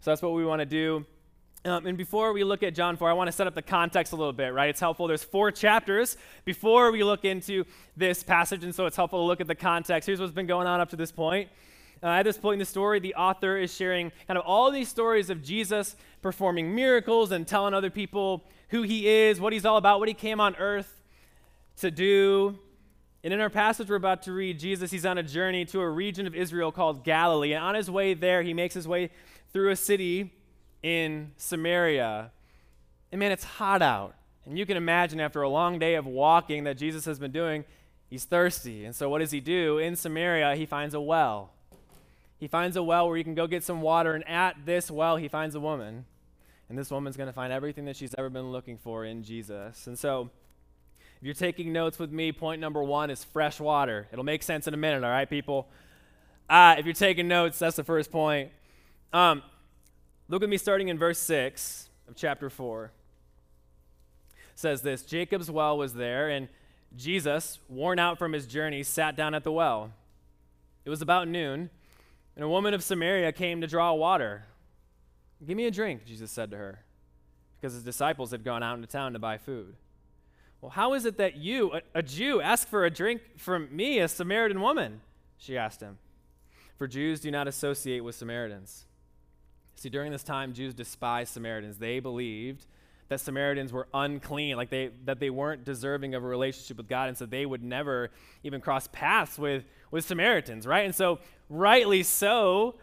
So 0.00 0.10
that's 0.10 0.22
what 0.22 0.32
we 0.32 0.44
want 0.44 0.60
to 0.60 0.66
do. 0.66 1.06
Um, 1.66 1.84
and 1.84 1.98
before 1.98 2.32
we 2.32 2.44
look 2.44 2.62
at 2.62 2.76
John 2.76 2.96
4, 2.96 3.10
I 3.10 3.12
want 3.12 3.26
to 3.26 3.32
set 3.32 3.48
up 3.48 3.56
the 3.56 3.62
context 3.62 4.12
a 4.12 4.16
little 4.16 4.32
bit, 4.32 4.54
right? 4.54 4.70
It's 4.70 4.78
helpful. 4.78 5.08
There's 5.08 5.24
four 5.24 5.50
chapters 5.50 6.16
before 6.44 6.92
we 6.92 7.02
look 7.02 7.24
into 7.24 7.64
this 7.96 8.22
passage, 8.22 8.62
and 8.62 8.72
so 8.72 8.86
it's 8.86 8.94
helpful 8.94 9.18
to 9.18 9.24
look 9.24 9.40
at 9.40 9.48
the 9.48 9.54
context. 9.56 10.06
Here's 10.06 10.20
what's 10.20 10.32
been 10.32 10.46
going 10.46 10.68
on 10.68 10.80
up 10.80 10.90
to 10.90 10.96
this 10.96 11.10
point. 11.10 11.48
Uh, 12.04 12.06
at 12.06 12.22
this 12.22 12.38
point 12.38 12.54
in 12.54 12.58
the 12.60 12.66
story, 12.66 13.00
the 13.00 13.16
author 13.16 13.56
is 13.56 13.74
sharing 13.74 14.12
kind 14.28 14.38
of 14.38 14.44
all 14.46 14.70
these 14.70 14.88
stories 14.88 15.28
of 15.28 15.42
Jesus 15.42 15.96
performing 16.22 16.72
miracles 16.72 17.32
and 17.32 17.48
telling 17.48 17.74
other 17.74 17.90
people 17.90 18.44
who 18.68 18.82
he 18.82 19.08
is, 19.08 19.40
what 19.40 19.52
he's 19.52 19.64
all 19.64 19.76
about, 19.76 19.98
what 19.98 20.06
he 20.06 20.14
came 20.14 20.38
on 20.38 20.54
earth 20.56 21.02
to 21.78 21.90
do. 21.90 22.56
And 23.24 23.34
in 23.34 23.40
our 23.40 23.50
passage 23.50 23.88
we're 23.88 23.96
about 23.96 24.22
to 24.22 24.32
read, 24.32 24.60
Jesus, 24.60 24.92
he's 24.92 25.04
on 25.04 25.18
a 25.18 25.22
journey 25.24 25.64
to 25.64 25.80
a 25.80 25.90
region 25.90 26.28
of 26.28 26.34
Israel 26.36 26.70
called 26.70 27.02
Galilee. 27.02 27.54
And 27.54 27.64
on 27.64 27.74
his 27.74 27.90
way 27.90 28.14
there, 28.14 28.44
he 28.44 28.54
makes 28.54 28.74
his 28.74 28.86
way 28.86 29.10
through 29.52 29.70
a 29.70 29.76
city 29.76 30.30
in 30.86 31.32
Samaria. 31.36 32.30
And 33.10 33.18
man, 33.18 33.32
it's 33.32 33.42
hot 33.42 33.82
out. 33.82 34.14
And 34.44 34.56
you 34.56 34.64
can 34.64 34.76
imagine 34.76 35.18
after 35.18 35.42
a 35.42 35.48
long 35.48 35.80
day 35.80 35.96
of 35.96 36.06
walking 36.06 36.62
that 36.62 36.78
Jesus 36.78 37.04
has 37.06 37.18
been 37.18 37.32
doing, 37.32 37.64
he's 38.08 38.24
thirsty. 38.24 38.84
And 38.84 38.94
so 38.94 39.08
what 39.08 39.18
does 39.18 39.32
he 39.32 39.40
do? 39.40 39.78
In 39.78 39.96
Samaria, 39.96 40.54
he 40.54 40.64
finds 40.64 40.94
a 40.94 41.00
well. 41.00 41.50
He 42.38 42.46
finds 42.46 42.76
a 42.76 42.84
well 42.84 43.08
where 43.08 43.16
he 43.16 43.24
can 43.24 43.34
go 43.34 43.48
get 43.48 43.64
some 43.64 43.80
water. 43.80 44.14
And 44.14 44.26
at 44.28 44.64
this 44.64 44.88
well, 44.88 45.16
he 45.16 45.26
finds 45.26 45.56
a 45.56 45.60
woman. 45.60 46.04
And 46.68 46.78
this 46.78 46.88
woman's 46.88 47.16
going 47.16 47.28
to 47.28 47.32
find 47.32 47.52
everything 47.52 47.86
that 47.86 47.96
she's 47.96 48.14
ever 48.16 48.30
been 48.30 48.52
looking 48.52 48.78
for 48.78 49.04
in 49.04 49.24
Jesus. 49.24 49.88
And 49.88 49.98
so 49.98 50.30
if 51.16 51.24
you're 51.24 51.34
taking 51.34 51.72
notes 51.72 51.98
with 51.98 52.12
me, 52.12 52.30
point 52.30 52.60
number 52.60 52.82
one 52.84 53.10
is 53.10 53.24
fresh 53.24 53.58
water. 53.58 54.06
It'll 54.12 54.24
make 54.24 54.44
sense 54.44 54.68
in 54.68 54.74
a 54.74 54.76
minute, 54.76 55.02
all 55.02 55.10
right, 55.10 55.28
people? 55.28 55.66
Uh, 56.48 56.76
if 56.78 56.84
you're 56.84 56.94
taking 56.94 57.26
notes, 57.26 57.58
that's 57.58 57.74
the 57.74 57.82
first 57.82 58.12
point. 58.12 58.52
Um, 59.12 59.42
look 60.28 60.42
at 60.42 60.48
me 60.48 60.56
starting 60.56 60.88
in 60.88 60.98
verse 60.98 61.18
6 61.18 61.88
of 62.08 62.16
chapter 62.16 62.50
4. 62.50 62.90
It 64.34 64.58
says 64.58 64.82
this 64.82 65.02
Jacob's 65.02 65.50
well 65.50 65.76
was 65.76 65.94
there, 65.94 66.28
and 66.28 66.48
Jesus, 66.96 67.58
worn 67.68 67.98
out 67.98 68.18
from 68.18 68.32
his 68.32 68.46
journey, 68.46 68.82
sat 68.82 69.16
down 69.16 69.34
at 69.34 69.44
the 69.44 69.52
well. 69.52 69.92
It 70.84 70.90
was 70.90 71.02
about 71.02 71.28
noon, 71.28 71.70
and 72.34 72.44
a 72.44 72.48
woman 72.48 72.74
of 72.74 72.82
Samaria 72.82 73.32
came 73.32 73.60
to 73.60 73.66
draw 73.66 73.92
water. 73.92 74.44
Give 75.46 75.56
me 75.56 75.66
a 75.66 75.70
drink, 75.70 76.06
Jesus 76.06 76.30
said 76.30 76.50
to 76.52 76.56
her, 76.56 76.80
because 77.56 77.74
his 77.74 77.82
disciples 77.82 78.30
had 78.30 78.44
gone 78.44 78.62
out 78.62 78.76
into 78.76 78.86
town 78.86 79.12
to 79.12 79.18
buy 79.18 79.36
food. 79.36 79.74
Well, 80.60 80.70
how 80.70 80.94
is 80.94 81.04
it 81.04 81.18
that 81.18 81.36
you, 81.36 81.74
a, 81.74 81.82
a 81.96 82.02
Jew, 82.02 82.40
ask 82.40 82.66
for 82.66 82.84
a 82.84 82.90
drink 82.90 83.20
from 83.36 83.68
me, 83.74 83.98
a 83.98 84.08
Samaritan 84.08 84.60
woman? 84.60 85.00
She 85.38 85.58
asked 85.58 85.80
him. 85.80 85.98
For 86.76 86.86
Jews 86.86 87.20
do 87.20 87.30
not 87.30 87.48
associate 87.48 88.00
with 88.00 88.14
Samaritans. 88.14 88.86
See, 89.76 89.88
during 89.90 90.10
this 90.10 90.22
time, 90.22 90.52
Jews 90.54 90.74
despised 90.74 91.32
Samaritans. 91.32 91.76
They 91.78 92.00
believed 92.00 92.66
that 93.08 93.20
Samaritans 93.20 93.72
were 93.72 93.86
unclean, 93.94 94.56
like 94.56 94.70
they 94.70 94.90
that 95.04 95.20
they 95.20 95.30
weren't 95.30 95.64
deserving 95.64 96.14
of 96.14 96.24
a 96.24 96.26
relationship 96.26 96.76
with 96.76 96.88
God, 96.88 97.08
and 97.08 97.16
so 97.16 97.24
they 97.24 97.46
would 97.46 97.62
never 97.62 98.10
even 98.42 98.60
cross 98.60 98.88
paths 98.90 99.38
with, 99.38 99.64
with 99.90 100.04
Samaritans, 100.04 100.66
right? 100.66 100.84
And 100.84 100.94
so, 100.94 101.20
rightly 101.48 102.02
so, 102.02 102.74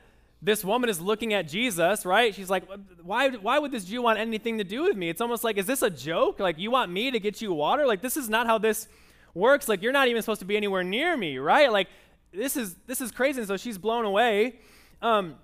this 0.41 0.63
woman 0.63 0.89
is 0.89 1.01
looking 1.01 1.33
at 1.33 1.47
Jesus, 1.47 2.05
right? 2.05 2.33
She's 2.33 2.49
like, 2.49 2.63
why, 3.01 3.29
why 3.29 3.59
would 3.59 3.71
this 3.71 3.85
Jew 3.85 4.01
want 4.01 4.19
anything 4.19 4.57
to 4.59 4.63
do 4.63 4.83
with 4.83 4.95
me? 4.95 5.09
It's 5.09 5.21
almost 5.21 5.43
like, 5.43 5.57
is 5.57 5.65
this 5.65 5.81
a 5.81 5.89
joke? 5.89 6.39
Like, 6.39 6.57
you 6.57 6.71
want 6.71 6.91
me 6.91 7.11
to 7.11 7.19
get 7.19 7.41
you 7.41 7.53
water? 7.53 7.85
Like, 7.85 8.01
this 8.01 8.15
is 8.15 8.29
not 8.29 8.45
how 8.45 8.57
this 8.57 8.87
works. 9.33 9.67
Like, 9.67 9.81
you're 9.81 9.93
not 9.93 10.07
even 10.07 10.21
supposed 10.21 10.39
to 10.39 10.45
be 10.45 10.55
anywhere 10.55 10.83
near 10.83 11.17
me, 11.17 11.37
right? 11.37 11.71
Like, 11.71 11.87
this 12.31 12.55
is 12.55 12.75
this 12.87 13.01
is 13.01 13.11
crazy. 13.11 13.39
And 13.39 13.47
so 13.47 13.57
she's 13.57 13.77
blown 13.77 14.05
away. 14.05 14.59
Um, 15.01 15.35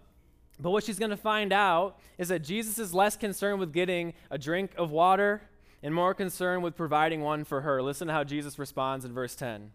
but 0.59 0.71
what 0.71 0.83
she's 0.83 0.99
going 0.99 1.11
to 1.11 1.17
find 1.17 1.53
out 1.53 1.97
is 2.17 2.27
that 2.27 2.39
Jesus 2.39 2.77
is 2.79 2.93
less 2.93 3.15
concerned 3.15 3.59
with 3.59 3.71
getting 3.71 4.13
a 4.29 4.37
drink 4.37 4.71
of 4.77 4.91
water 4.91 5.41
and 5.81 5.95
more 5.95 6.13
concerned 6.13 6.63
with 6.63 6.75
providing 6.75 7.21
one 7.21 7.45
for 7.45 7.61
her. 7.61 7.81
Listen 7.81 8.07
to 8.07 8.13
how 8.13 8.23
Jesus 8.23 8.59
responds 8.59 9.05
in 9.05 9.13
verse 9.13 9.35
10. 9.35 9.71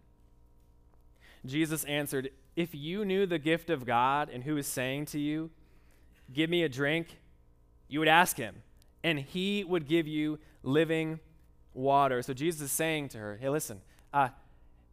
Jesus 1.46 1.84
answered, 1.84 2.30
If 2.54 2.74
you 2.74 3.04
knew 3.04 3.24
the 3.26 3.38
gift 3.38 3.70
of 3.70 3.86
God 3.86 4.28
and 4.28 4.44
who 4.44 4.56
is 4.56 4.66
saying 4.66 5.06
to 5.06 5.18
you, 5.18 5.50
Give 6.32 6.48
me 6.48 6.62
a 6.62 6.68
drink, 6.68 7.18
you 7.86 7.98
would 7.98 8.08
ask 8.08 8.36
him, 8.36 8.62
and 9.02 9.18
he 9.18 9.62
would 9.62 9.86
give 9.86 10.06
you 10.06 10.38
living 10.62 11.20
water. 11.74 12.22
So 12.22 12.32
Jesus 12.32 12.62
is 12.62 12.72
saying 12.72 13.10
to 13.10 13.18
her, 13.18 13.38
Hey, 13.40 13.48
listen, 13.48 13.80
uh, 14.12 14.28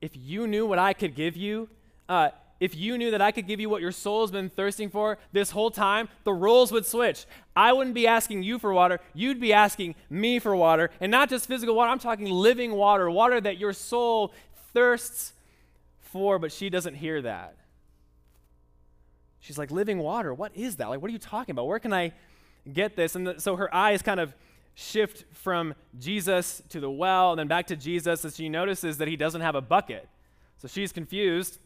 if 0.02 0.12
you 0.16 0.48
knew 0.48 0.66
what 0.66 0.80
I 0.80 0.94
could 0.94 1.16
give 1.16 1.38
you, 1.38 1.70
uh, 2.10 2.30
if 2.62 2.76
you 2.76 2.96
knew 2.96 3.10
that 3.12 3.22
I 3.22 3.32
could 3.32 3.48
give 3.48 3.60
you 3.60 3.70
what 3.70 3.82
your 3.82 3.92
soul's 3.92 4.30
been 4.30 4.48
thirsting 4.48 4.92
for 4.92 5.18
this 5.34 5.50
whole 5.50 5.72
time, 5.72 6.08
the 6.24 6.32
roles 6.32 6.72
would 6.72 6.86
switch. 6.86 7.26
I 7.56 7.74
wouldn't 7.74 7.96
be 7.96 8.06
asking 8.06 8.44
you 8.44 8.60
for 8.60 8.72
water, 8.72 9.00
you'd 9.16 9.42
be 9.42 9.52
asking 9.52 9.96
me 10.12 10.38
for 10.38 10.56
water. 10.56 10.92
And 11.02 11.12
not 11.12 11.28
just 11.28 11.48
physical 11.48 11.76
water, 11.76 11.90
I'm 11.90 12.00
talking 12.00 12.28
living 12.28 12.74
water, 12.74 13.10
water 13.10 13.42
that 13.42 13.58
your 13.58 13.74
soul 13.74 14.32
thirsts 14.74 15.34
for, 16.00 16.38
but 16.38 16.52
she 16.52 16.70
doesn't 16.70 16.94
hear 16.94 17.24
that. 17.24 17.56
She's 19.40 19.58
like, 19.58 19.72
living 19.72 19.98
water, 19.98 20.32
what 20.32 20.56
is 20.56 20.76
that? 20.76 20.88
Like, 20.88 21.02
what 21.02 21.10
are 21.10 21.14
you 21.14 21.20
talking 21.20 21.54
about? 21.54 21.66
Where 21.66 21.80
can 21.80 21.92
I 21.92 22.14
get 22.72 22.96
this? 22.96 23.16
And 23.16 23.26
the, 23.26 23.40
so 23.40 23.56
her 23.56 23.74
eyes 23.74 24.04
kind 24.04 24.20
of 24.20 24.36
shift 24.76 25.26
from 25.34 25.74
Jesus 25.98 26.62
to 26.70 26.80
the 26.80 26.92
well 26.92 27.32
and 27.32 27.40
then 27.40 27.48
back 27.48 27.66
to 27.68 27.76
Jesus 27.76 28.24
as 28.24 28.36
she 28.36 28.50
notices 28.50 29.00
that 29.00 29.08
he 29.08 29.16
doesn't 29.16 29.42
have 29.42 29.56
a 29.56 29.62
bucket. 29.62 30.08
So 30.60 30.68
she's 30.68 30.92
confused. 30.92 31.58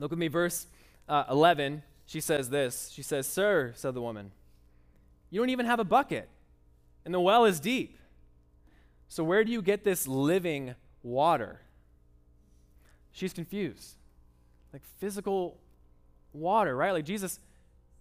Look 0.00 0.10
with 0.10 0.18
me, 0.18 0.26
verse 0.26 0.66
uh, 1.08 1.24
11. 1.30 1.82
She 2.06 2.20
says 2.20 2.50
this 2.50 2.90
She 2.92 3.02
says, 3.02 3.28
Sir, 3.28 3.72
said 3.76 3.94
the 3.94 4.02
woman, 4.02 4.32
you 5.30 5.40
don't 5.40 5.50
even 5.50 5.66
have 5.66 5.78
a 5.78 5.84
bucket, 5.84 6.28
and 7.04 7.14
the 7.14 7.20
well 7.20 7.44
is 7.44 7.60
deep. 7.60 7.96
So 9.08 9.22
where 9.22 9.44
do 9.44 9.52
you 9.52 9.62
get 9.62 9.84
this 9.84 10.08
living 10.08 10.74
water? 11.02 11.60
she's 13.12 13.32
confused. 13.32 13.96
Like 14.72 14.82
physical 14.98 15.58
water, 16.32 16.76
right? 16.76 16.92
Like 16.92 17.04
Jesus, 17.04 17.40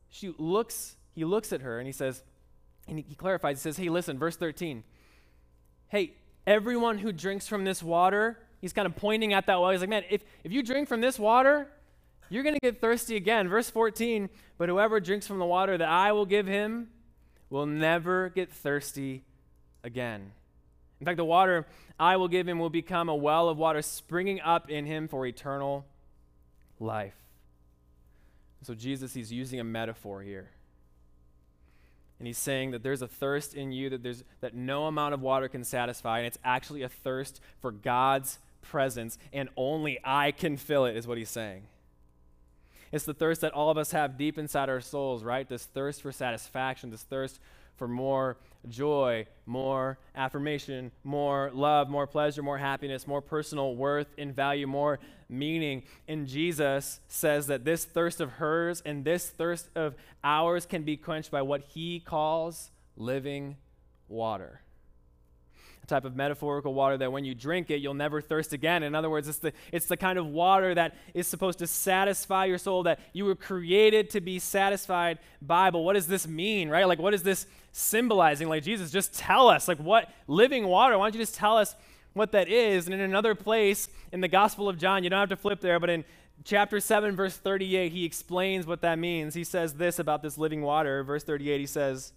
she 0.09 0.33
looks, 0.37 0.95
he 1.13 1.25
looks 1.25 1.51
at 1.51 1.61
her 1.61 1.79
and 1.79 1.87
he 1.87 1.91
says, 1.93 2.23
and 2.87 2.97
he, 2.99 3.15
clarifies, 3.15 3.57
he 3.57 3.61
says, 3.61 3.77
hey, 3.77 3.89
listen, 3.89 4.17
verse 4.17 4.35
13. 4.35 4.83
Hey, 5.89 6.13
everyone 6.47 6.97
who 6.97 7.11
drinks 7.11 7.47
from 7.47 7.63
this 7.63 7.83
water, 7.83 8.39
he's 8.61 8.73
kind 8.73 8.85
of 8.85 8.95
pointing 8.95 9.33
at 9.33 9.45
that 9.47 9.59
well. 9.59 9.69
He's 9.71 9.81
like, 9.81 9.89
man, 9.89 10.03
if, 10.09 10.23
if 10.43 10.51
you 10.51 10.63
drink 10.63 10.87
from 10.87 11.01
this 11.01 11.19
water, 11.19 11.67
you're 12.29 12.43
going 12.43 12.55
to 12.55 12.61
get 12.61 12.79
thirsty 12.79 13.15
again. 13.15 13.47
Verse 13.47 13.69
14, 13.69 14.29
but 14.57 14.69
whoever 14.69 14.99
drinks 14.99 15.27
from 15.27 15.39
the 15.39 15.45
water 15.45 15.77
that 15.77 15.87
I 15.87 16.11
will 16.11 16.25
give 16.25 16.47
him 16.47 16.89
will 17.49 17.65
never 17.65 18.29
get 18.29 18.51
thirsty 18.51 19.23
again. 19.83 20.31
In 20.99 21.05
fact, 21.05 21.17
the 21.17 21.25
water 21.25 21.65
I 21.99 22.17
will 22.17 22.27
give 22.27 22.47
him 22.47 22.59
will 22.59 22.69
become 22.69 23.09
a 23.09 23.15
well 23.15 23.49
of 23.49 23.57
water 23.57 23.81
springing 23.81 24.41
up 24.41 24.69
in 24.69 24.85
him 24.85 25.07
for 25.07 25.25
eternal 25.25 25.85
life. 26.79 27.15
So, 28.61 28.75
Jesus, 28.75 29.13
he's 29.13 29.31
using 29.31 29.59
a 29.59 29.63
metaphor 29.63 30.21
here. 30.21 30.49
And 32.19 32.27
he's 32.27 32.37
saying 32.37 32.71
that 32.71 32.83
there's 32.83 33.01
a 33.01 33.07
thirst 33.07 33.55
in 33.55 33.71
you 33.71 33.89
that, 33.91 34.03
there's, 34.03 34.25
that 34.41 34.53
no 34.53 34.85
amount 34.85 35.13
of 35.13 35.21
water 35.21 35.47
can 35.47 35.63
satisfy, 35.63 36.19
and 36.19 36.27
it's 36.27 36.37
actually 36.43 36.81
a 36.81 36.89
thirst 36.89 37.39
for 37.61 37.71
God's 37.71 38.39
presence, 38.61 39.17
and 39.31 39.47
only 39.55 39.99
I 40.03 40.31
can 40.31 40.57
fill 40.57 40.83
it, 40.85 40.97
is 40.97 41.07
what 41.07 41.17
he's 41.17 41.29
saying. 41.29 41.63
It's 42.91 43.05
the 43.05 43.13
thirst 43.13 43.41
that 43.41 43.53
all 43.53 43.69
of 43.69 43.77
us 43.77 43.91
have 43.91 44.17
deep 44.17 44.37
inside 44.37 44.69
our 44.69 44.81
souls, 44.81 45.23
right? 45.23 45.47
This 45.47 45.65
thirst 45.65 46.01
for 46.01 46.11
satisfaction, 46.11 46.89
this 46.89 47.03
thirst 47.03 47.39
for 47.75 47.87
more 47.87 48.37
joy, 48.67 49.25
more 49.45 49.97
affirmation, 50.15 50.91
more 51.03 51.49
love, 51.53 51.89
more 51.89 52.07
pleasure, 52.07 52.43
more 52.43 52.57
happiness, 52.57 53.07
more 53.07 53.21
personal 53.21 53.75
worth 53.75 54.07
and 54.17 54.35
value, 54.35 54.67
more 54.67 54.99
meaning. 55.29 55.83
And 56.07 56.27
Jesus 56.27 56.99
says 57.07 57.47
that 57.47 57.63
this 57.63 57.85
thirst 57.85 58.19
of 58.19 58.33
hers 58.33 58.81
and 58.85 59.05
this 59.05 59.29
thirst 59.29 59.69
of 59.75 59.95
ours 60.23 60.65
can 60.65 60.83
be 60.83 60.97
quenched 60.97 61.31
by 61.31 61.41
what 61.41 61.61
he 61.61 61.99
calls 61.99 62.71
living 62.97 63.55
water 64.07 64.61
type 65.89 66.05
of 66.05 66.15
metaphorical 66.15 66.73
water 66.73 66.97
that 66.97 67.11
when 67.11 67.25
you 67.25 67.35
drink 67.35 67.69
it, 67.69 67.81
you'll 67.81 67.93
never 67.93 68.21
thirst 68.21 68.53
again. 68.53 68.83
In 68.83 68.95
other 68.95 69.09
words, 69.09 69.27
it's 69.27 69.39
the, 69.39 69.51
it's 69.71 69.87
the 69.87 69.97
kind 69.97 70.17
of 70.17 70.27
water 70.27 70.73
that 70.75 70.95
is 71.13 71.27
supposed 71.27 71.59
to 71.59 71.67
satisfy 71.67 72.45
your 72.45 72.57
soul, 72.57 72.83
that 72.83 72.99
you 73.11 73.25
were 73.25 73.35
created 73.35 74.09
to 74.11 74.21
be 74.21 74.39
satisfied 74.39 75.19
by. 75.41 75.69
But 75.71 75.79
what 75.79 75.93
does 75.93 76.07
this 76.07 76.27
mean, 76.27 76.69
right? 76.69 76.87
Like, 76.87 76.99
what 76.99 77.13
is 77.13 77.23
this 77.23 77.45
symbolizing? 77.71 78.47
Like, 78.47 78.63
Jesus, 78.63 78.91
just 78.91 79.13
tell 79.13 79.49
us, 79.49 79.67
like, 79.67 79.79
what 79.79 80.09
living 80.27 80.67
water? 80.67 80.97
Why 80.97 81.05
don't 81.05 81.15
you 81.15 81.21
just 81.21 81.35
tell 81.35 81.57
us 81.57 81.75
what 82.13 82.31
that 82.31 82.47
is? 82.47 82.85
And 82.85 82.93
in 82.93 83.01
another 83.01 83.35
place 83.35 83.89
in 84.11 84.21
the 84.21 84.27
Gospel 84.27 84.69
of 84.69 84.77
John, 84.77 85.03
you 85.03 85.09
don't 85.09 85.19
have 85.19 85.29
to 85.29 85.35
flip 85.35 85.59
there, 85.61 85.79
but 85.79 85.89
in 85.89 86.05
chapter 86.43 86.79
7, 86.79 87.15
verse 87.15 87.35
38, 87.35 87.91
he 87.91 88.05
explains 88.05 88.65
what 88.65 88.81
that 88.81 88.99
means. 88.99 89.33
He 89.33 89.43
says 89.43 89.73
this 89.73 89.99
about 89.99 90.21
this 90.21 90.37
living 90.37 90.61
water. 90.61 91.03
Verse 91.03 91.23
38, 91.23 91.59
he 91.59 91.65
says, 91.65 92.13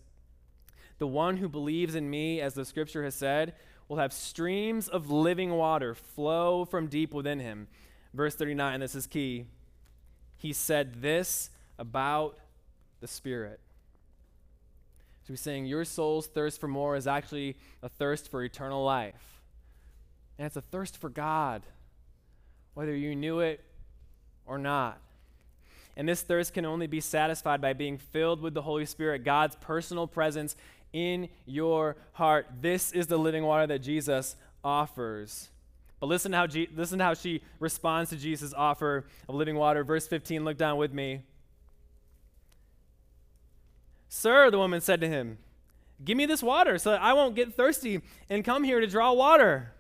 The 0.99 1.06
one 1.06 1.38
who 1.38 1.49
believes 1.49 1.94
in 1.94 2.08
me, 2.08 2.40
as 2.40 2.54
the 2.54 2.64
scripture 2.64 3.04
has 3.04 3.14
said, 3.14 3.54
will 3.88 3.96
have 3.99 4.12
streams 4.12 4.88
of 4.88 5.11
living 5.11 5.50
water 5.50 5.94
flow 5.94 6.64
from 6.64 6.87
deep 6.87 7.12
within 7.12 7.40
him. 7.40 7.66
Verse 8.14 8.34
39, 8.34 8.75
and 8.75 8.82
this 8.82 8.94
is 8.94 9.06
key. 9.06 9.46
He 10.37 10.52
said 10.52 11.02
this 11.02 11.50
about 11.78 12.38
the 13.00 13.08
Spirit. 13.08 13.61
So 15.25 15.32
he's 15.32 15.40
saying 15.40 15.66
your 15.66 15.84
soul's 15.84 16.26
thirst 16.26 16.61
for 16.61 16.68
more 16.68 16.96
is 16.96 17.06
actually 17.06 17.56
a 17.82 17.88
thirst 17.88 18.30
for 18.30 18.42
eternal 18.42 18.84
life. 18.84 19.40
And 20.38 20.46
it's 20.46 20.56
a 20.56 20.62
thirst 20.62 20.96
for 20.96 21.08
God, 21.08 21.62
whether 22.75 22.94
you 22.94 23.14
knew 23.14 23.40
it 23.40 23.62
or 24.46 24.58
not. 24.58 25.00
And 25.96 26.08
this 26.08 26.22
thirst 26.22 26.54
can 26.54 26.64
only 26.64 26.87
be 26.87 27.00
satisfied 27.00 27.61
by 27.61 27.75
being 27.75 27.99
filled 27.99 28.40
with 28.40 28.54
the 28.54 28.62
Holy 28.62 28.87
Spirit, 28.87 29.25
God's 29.25 29.56
personal 29.56 30.06
presence 30.06 30.56
in 30.92 31.28
your 31.46 31.96
heart. 32.12 32.46
This 32.61 32.92
is 32.92 33.06
the 33.06 33.18
living 33.18 33.44
water 33.44 33.66
that 33.66 33.80
Jesus 33.80 34.37
offers. 34.62 35.49
But 36.00 36.06
listen 36.06 36.32
to 36.32 36.38
how, 36.38 36.46
Je- 36.46 36.68
listen 36.75 37.00
how 37.00 37.14
she 37.14 37.42
responds 37.61 38.11
to 38.11 38.16
Jesus' 38.16 38.52
offer 38.52 39.04
of 39.28 39.34
living 39.34 39.56
water. 39.56 39.84
Verse 39.84 40.06
15, 40.06 40.44
look 40.44 40.56
down 40.56 40.76
with 40.76 40.92
me. 40.92 41.22
Sir, 44.08 44.50
the 44.50 44.58
woman 44.58 44.80
said 44.80 45.00
to 45.00 45.08
him, 45.08 45.38
Give 46.04 46.16
me 46.16 46.26
this 46.26 46.42
water 46.42 46.78
so 46.78 46.90
that 46.90 47.00
I 47.00 47.12
won't 47.12 47.37
get 47.37 47.54
thirsty 47.54 48.02
and 48.28 48.44
come 48.44 48.64
here 48.64 48.80
to 48.80 48.87
draw 48.87 49.12
water. 49.12 49.72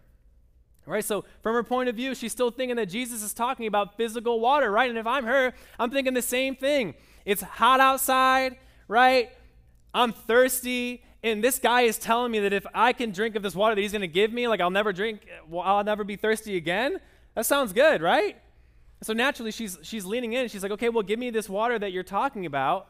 Right? 0.86 1.04
So, 1.04 1.24
from 1.42 1.54
her 1.54 1.62
point 1.62 1.88
of 1.88 1.96
view, 1.96 2.14
she's 2.14 2.32
still 2.32 2.50
thinking 2.50 2.76
that 2.76 2.86
Jesus 2.86 3.22
is 3.22 3.34
talking 3.34 3.66
about 3.66 3.96
physical 3.96 4.40
water, 4.40 4.70
right? 4.70 4.88
And 4.88 4.98
if 4.98 5.06
I'm 5.06 5.24
her, 5.24 5.52
I'm 5.78 5.90
thinking 5.90 6.14
the 6.14 6.22
same 6.22 6.56
thing. 6.56 6.94
It's 7.24 7.42
hot 7.42 7.80
outside, 7.80 8.56
right? 8.88 9.30
I'm 9.94 10.12
thirsty, 10.12 11.02
and 11.22 11.42
this 11.42 11.58
guy 11.58 11.82
is 11.82 11.98
telling 11.98 12.32
me 12.32 12.40
that 12.40 12.52
if 12.52 12.66
I 12.74 12.92
can 12.92 13.12
drink 13.12 13.36
of 13.36 13.42
this 13.42 13.54
water 13.54 13.74
that 13.74 13.80
he's 13.80 13.92
going 13.92 14.00
to 14.00 14.08
give 14.08 14.32
me, 14.32 14.48
like 14.48 14.60
I'll 14.60 14.70
never 14.70 14.92
drink, 14.92 15.26
I'll 15.52 15.84
never 15.84 16.04
be 16.04 16.16
thirsty 16.16 16.56
again. 16.56 16.98
That 17.34 17.46
sounds 17.46 17.72
good, 17.72 18.02
right? 18.02 18.36
So 19.02 19.12
naturally, 19.12 19.50
she's 19.50 19.78
she's 19.82 20.04
leaning 20.04 20.32
in. 20.32 20.48
She's 20.48 20.62
like, 20.62 20.72
okay, 20.72 20.88
well, 20.88 21.02
give 21.02 21.18
me 21.18 21.30
this 21.30 21.48
water 21.48 21.78
that 21.78 21.92
you're 21.92 22.02
talking 22.02 22.46
about. 22.46 22.88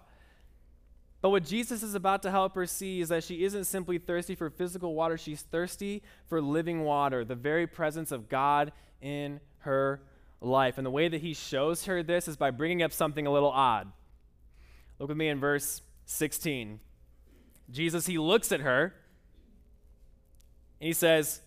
But 1.23 1.31
what 1.31 1.45
Jesus 1.45 1.85
is 1.85 1.95
about 1.95 2.23
to 2.23 2.31
help 2.31 2.55
her 2.57 2.67
see 2.67 3.01
is 3.01 3.09
that 3.11 3.23
she 3.23 3.45
isn't 3.45 3.65
simply 3.65 3.99
thirsty 3.99 4.35
for 4.35 4.51
physical 4.51 4.95
water, 4.95 5.17
she's 5.17 5.43
thirsty 5.43 6.03
for 6.29 6.41
living 6.41 6.83
water, 6.83 7.25
the 7.25 7.37
very 7.37 7.67
presence 7.67 8.11
of 8.11 8.29
God 8.29 8.73
in 9.01 9.41
her 9.61 10.03
life. 10.41 10.79
And 10.79 10.87
the 10.87 10.91
way 10.91 11.09
that 11.09 11.21
he 11.21 11.33
shows 11.33 11.85
her 11.85 12.03
this 12.03 12.27
is 12.27 12.37
by 12.37 12.51
bringing 12.51 12.83
up 12.83 12.93
something 12.93 13.25
a 13.25 13.33
little 13.33 13.51
odd. 13.51 13.93
Look 14.99 15.09
with 15.09 15.19
me 15.19 15.29
in 15.29 15.39
verse 15.39 15.81
16. 16.07 16.81
Jesus, 17.73 18.07
he 18.07 18.19
looks 18.19 18.53
at 18.53 18.61
her 18.61 18.95
and 20.81 20.87
he 20.87 20.93
says, 20.93 21.41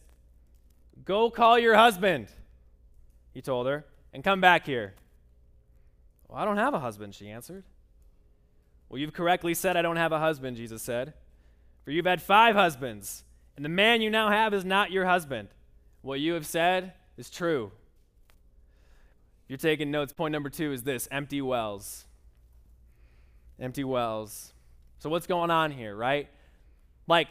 Go 1.05 1.29
call 1.29 1.59
your 1.59 1.75
husband, 1.75 2.27
he 3.33 3.41
told 3.41 3.67
her, 3.67 3.85
and 4.11 4.23
come 4.23 4.41
back 4.41 4.65
here. 4.65 4.95
Well, 6.27 6.39
I 6.39 6.45
don't 6.45 6.57
have 6.57 6.73
a 6.73 6.79
husband, 6.79 7.13
she 7.13 7.29
answered. 7.29 7.63
Well, 8.89 8.99
you've 8.99 9.13
correctly 9.13 9.53
said, 9.53 9.77
I 9.77 9.81
don't 9.81 9.97
have 9.97 10.11
a 10.11 10.19
husband, 10.19 10.57
Jesus 10.57 10.81
said. 10.81 11.13
For 11.83 11.91
you've 11.91 12.05
had 12.05 12.21
five 12.21 12.55
husbands, 12.55 13.23
and 13.55 13.63
the 13.63 13.69
man 13.69 14.01
you 14.01 14.09
now 14.09 14.31
have 14.31 14.53
is 14.53 14.65
not 14.65 14.91
your 14.91 15.05
husband. 15.05 15.49
What 16.01 16.19
you 16.19 16.33
have 16.33 16.45
said 16.45 16.93
is 17.17 17.29
true. 17.29 17.71
If 19.43 19.49
you're 19.49 19.57
taking 19.57 19.91
notes, 19.91 20.11
point 20.11 20.31
number 20.31 20.49
two 20.49 20.71
is 20.71 20.83
this 20.83 21.07
empty 21.11 21.41
wells. 21.41 22.05
Empty 23.59 23.83
wells. 23.83 24.53
So, 25.05 25.11
what's 25.11 25.27
going 25.27 25.51
on 25.51 25.69
here, 25.69 25.95
right? 25.95 26.27
Like, 27.05 27.27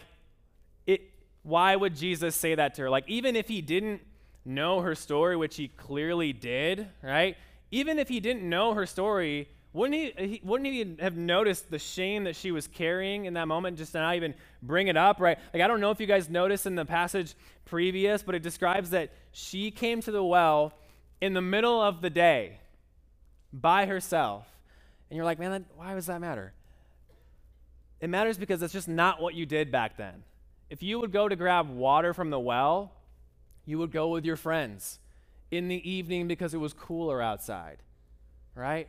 it, 0.87 1.11
why 1.43 1.75
would 1.75 1.97
Jesus 1.97 2.37
say 2.37 2.55
that 2.55 2.75
to 2.75 2.83
her? 2.83 2.89
Like, 2.89 3.03
even 3.09 3.35
if 3.35 3.49
he 3.49 3.63
didn't 3.63 4.01
know 4.45 4.83
her 4.83 4.95
story, 4.95 5.37
which 5.37 5.57
he 5.57 5.67
clearly 5.67 6.33
did, 6.33 6.87
right? 7.03 7.37
Even 7.73 7.99
if 7.99 8.09
he 8.09 8.21
didn't 8.21 8.49
know 8.49 8.75
her 8.75 8.87
story, 8.87 9.49
wouldn't 9.73 10.17
he, 10.17 10.25
he, 10.25 10.41
wouldn't 10.45 10.73
he 10.73 10.95
have 11.01 11.17
noticed 11.17 11.69
the 11.69 11.81
shame 11.81 12.23
that 12.23 12.37
she 12.37 12.53
was 12.53 12.69
carrying 12.69 13.25
in 13.25 13.35
that 13.35 13.49
moment 13.49 13.77
just 13.77 13.91
to 13.91 13.99
not 13.99 14.15
even 14.15 14.35
bring 14.63 14.87
it 14.87 14.97
up, 14.97 15.19
right? 15.19 15.37
Like, 15.53 15.61
I 15.61 15.67
don't 15.67 15.81
know 15.81 15.91
if 15.91 15.99
you 15.99 16.07
guys 16.07 16.29
noticed 16.31 16.67
in 16.67 16.77
the 16.77 16.85
passage 16.85 17.35
previous, 17.65 18.23
but 18.23 18.37
it 18.37 18.45
describes 18.45 18.91
that 18.91 19.11
she 19.33 19.73
came 19.73 20.01
to 20.03 20.13
the 20.13 20.23
well 20.23 20.75
in 21.21 21.35
the 21.35 21.43
middle 21.43 21.83
of 21.83 22.03
the 22.03 22.11
day 22.11 22.61
by 23.53 23.87
herself. 23.87 24.47
And 25.11 25.17
you're 25.17 25.25
like, 25.25 25.41
man, 25.41 25.51
that, 25.51 25.63
why 25.75 25.93
does 25.95 26.07
that 26.07 26.21
matter? 26.21 26.53
It 28.05 28.11
matters 28.11 28.37
because 28.37 28.63
it's 28.63 28.75
just 28.75 28.87
not 28.87 29.23
what 29.23 29.35
you 29.35 29.47
did 29.47 29.73
back 29.73 29.97
then. 29.97 30.25
If 30.69 30.83
you 30.83 30.99
would 30.99 31.11
go 31.11 31.27
to 31.27 31.35
grab 31.37 31.71
water 31.71 32.13
from 32.13 32.29
the 32.29 32.39
well, 32.39 32.93
you 33.65 33.79
would 33.79 33.93
go 33.93 34.09
with 34.09 34.27
your 34.27 34.37
friends 34.37 34.99
in 35.51 35.69
the 35.69 35.91
evening 35.91 36.29
because 36.29 36.53
it 36.53 36.59
was 36.59 36.75
cooler 36.75 37.23
outside, 37.23 37.79
right? 38.55 38.89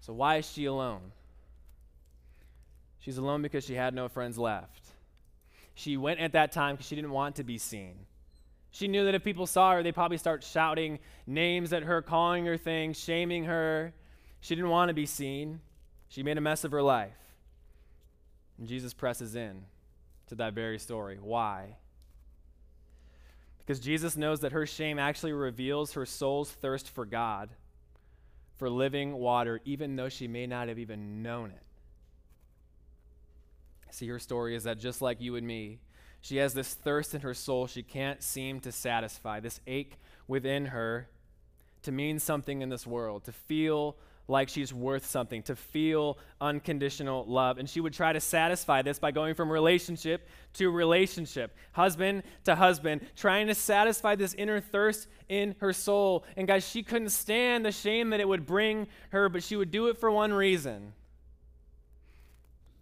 So, 0.00 0.12
why 0.12 0.36
is 0.36 0.50
she 0.52 0.66
alone? 0.66 1.12
She's 2.98 3.16
alone 3.16 3.40
because 3.40 3.64
she 3.64 3.76
had 3.76 3.94
no 3.94 4.10
friends 4.10 4.36
left. 4.36 4.84
She 5.72 5.96
went 5.96 6.20
at 6.20 6.32
that 6.32 6.52
time 6.52 6.74
because 6.74 6.86
she 6.86 6.96
didn't 6.96 7.12
want 7.12 7.36
to 7.36 7.44
be 7.44 7.56
seen. 7.56 7.94
She 8.72 8.88
knew 8.88 9.06
that 9.06 9.14
if 9.14 9.24
people 9.24 9.46
saw 9.46 9.72
her, 9.72 9.82
they'd 9.82 9.94
probably 9.94 10.18
start 10.18 10.44
shouting 10.44 10.98
names 11.26 11.72
at 11.72 11.84
her, 11.84 12.02
calling 12.02 12.44
her 12.44 12.58
things, 12.58 12.98
shaming 12.98 13.44
her. 13.44 13.94
She 14.42 14.54
didn't 14.54 14.68
want 14.68 14.90
to 14.90 14.94
be 14.94 15.06
seen. 15.06 15.60
She 16.10 16.22
made 16.22 16.36
a 16.36 16.42
mess 16.42 16.64
of 16.64 16.72
her 16.72 16.82
life. 16.82 17.14
And 18.60 18.68
Jesus 18.68 18.94
presses 18.94 19.34
in 19.34 19.64
to 20.28 20.36
that 20.36 20.52
very 20.52 20.78
story. 20.78 21.18
Why? 21.20 21.76
Because 23.58 23.80
Jesus 23.80 24.16
knows 24.16 24.40
that 24.40 24.52
her 24.52 24.66
shame 24.66 24.98
actually 24.98 25.32
reveals 25.32 25.94
her 25.94 26.06
soul's 26.06 26.50
thirst 26.50 26.88
for 26.88 27.06
God 27.06 27.48
for 28.58 28.68
living 28.68 29.14
water, 29.14 29.60
even 29.64 29.96
though 29.96 30.10
she 30.10 30.28
may 30.28 30.46
not 30.46 30.68
have 30.68 30.78
even 30.78 31.22
known 31.22 31.50
it. 31.50 31.62
See, 33.90 34.06
her 34.08 34.18
story 34.18 34.54
is 34.54 34.64
that 34.64 34.78
just 34.78 35.00
like 35.00 35.20
you 35.20 35.36
and 35.36 35.46
me, 35.46 35.78
she 36.20 36.36
has 36.36 36.52
this 36.52 36.74
thirst 36.74 37.14
in 37.14 37.22
her 37.22 37.32
soul 37.32 37.66
she 37.66 37.82
can't 37.82 38.22
seem 38.22 38.60
to 38.60 38.70
satisfy, 38.70 39.40
this 39.40 39.60
ache 39.66 39.98
within 40.28 40.66
her 40.66 41.08
to 41.82 41.92
mean 41.92 42.18
something 42.18 42.60
in 42.60 42.68
this 42.68 42.86
world, 42.86 43.24
to 43.24 43.32
feel 43.32 43.96
like 44.30 44.48
she's 44.48 44.72
worth 44.72 45.04
something, 45.04 45.42
to 45.42 45.56
feel 45.56 46.16
unconditional 46.40 47.24
love. 47.26 47.58
And 47.58 47.68
she 47.68 47.80
would 47.80 47.92
try 47.92 48.12
to 48.12 48.20
satisfy 48.20 48.82
this 48.82 48.98
by 48.98 49.10
going 49.10 49.34
from 49.34 49.50
relationship 49.50 50.28
to 50.54 50.70
relationship, 50.70 51.54
husband 51.72 52.22
to 52.44 52.54
husband, 52.54 53.06
trying 53.16 53.48
to 53.48 53.54
satisfy 53.54 54.14
this 54.14 54.32
inner 54.34 54.60
thirst 54.60 55.08
in 55.28 55.54
her 55.60 55.72
soul. 55.72 56.24
And 56.36 56.46
guys, 56.46 56.66
she 56.66 56.82
couldn't 56.82 57.10
stand 57.10 57.66
the 57.66 57.72
shame 57.72 58.10
that 58.10 58.20
it 58.20 58.28
would 58.28 58.46
bring 58.46 58.86
her, 59.10 59.28
but 59.28 59.42
she 59.42 59.56
would 59.56 59.70
do 59.70 59.88
it 59.88 59.98
for 59.98 60.10
one 60.10 60.32
reason 60.32 60.94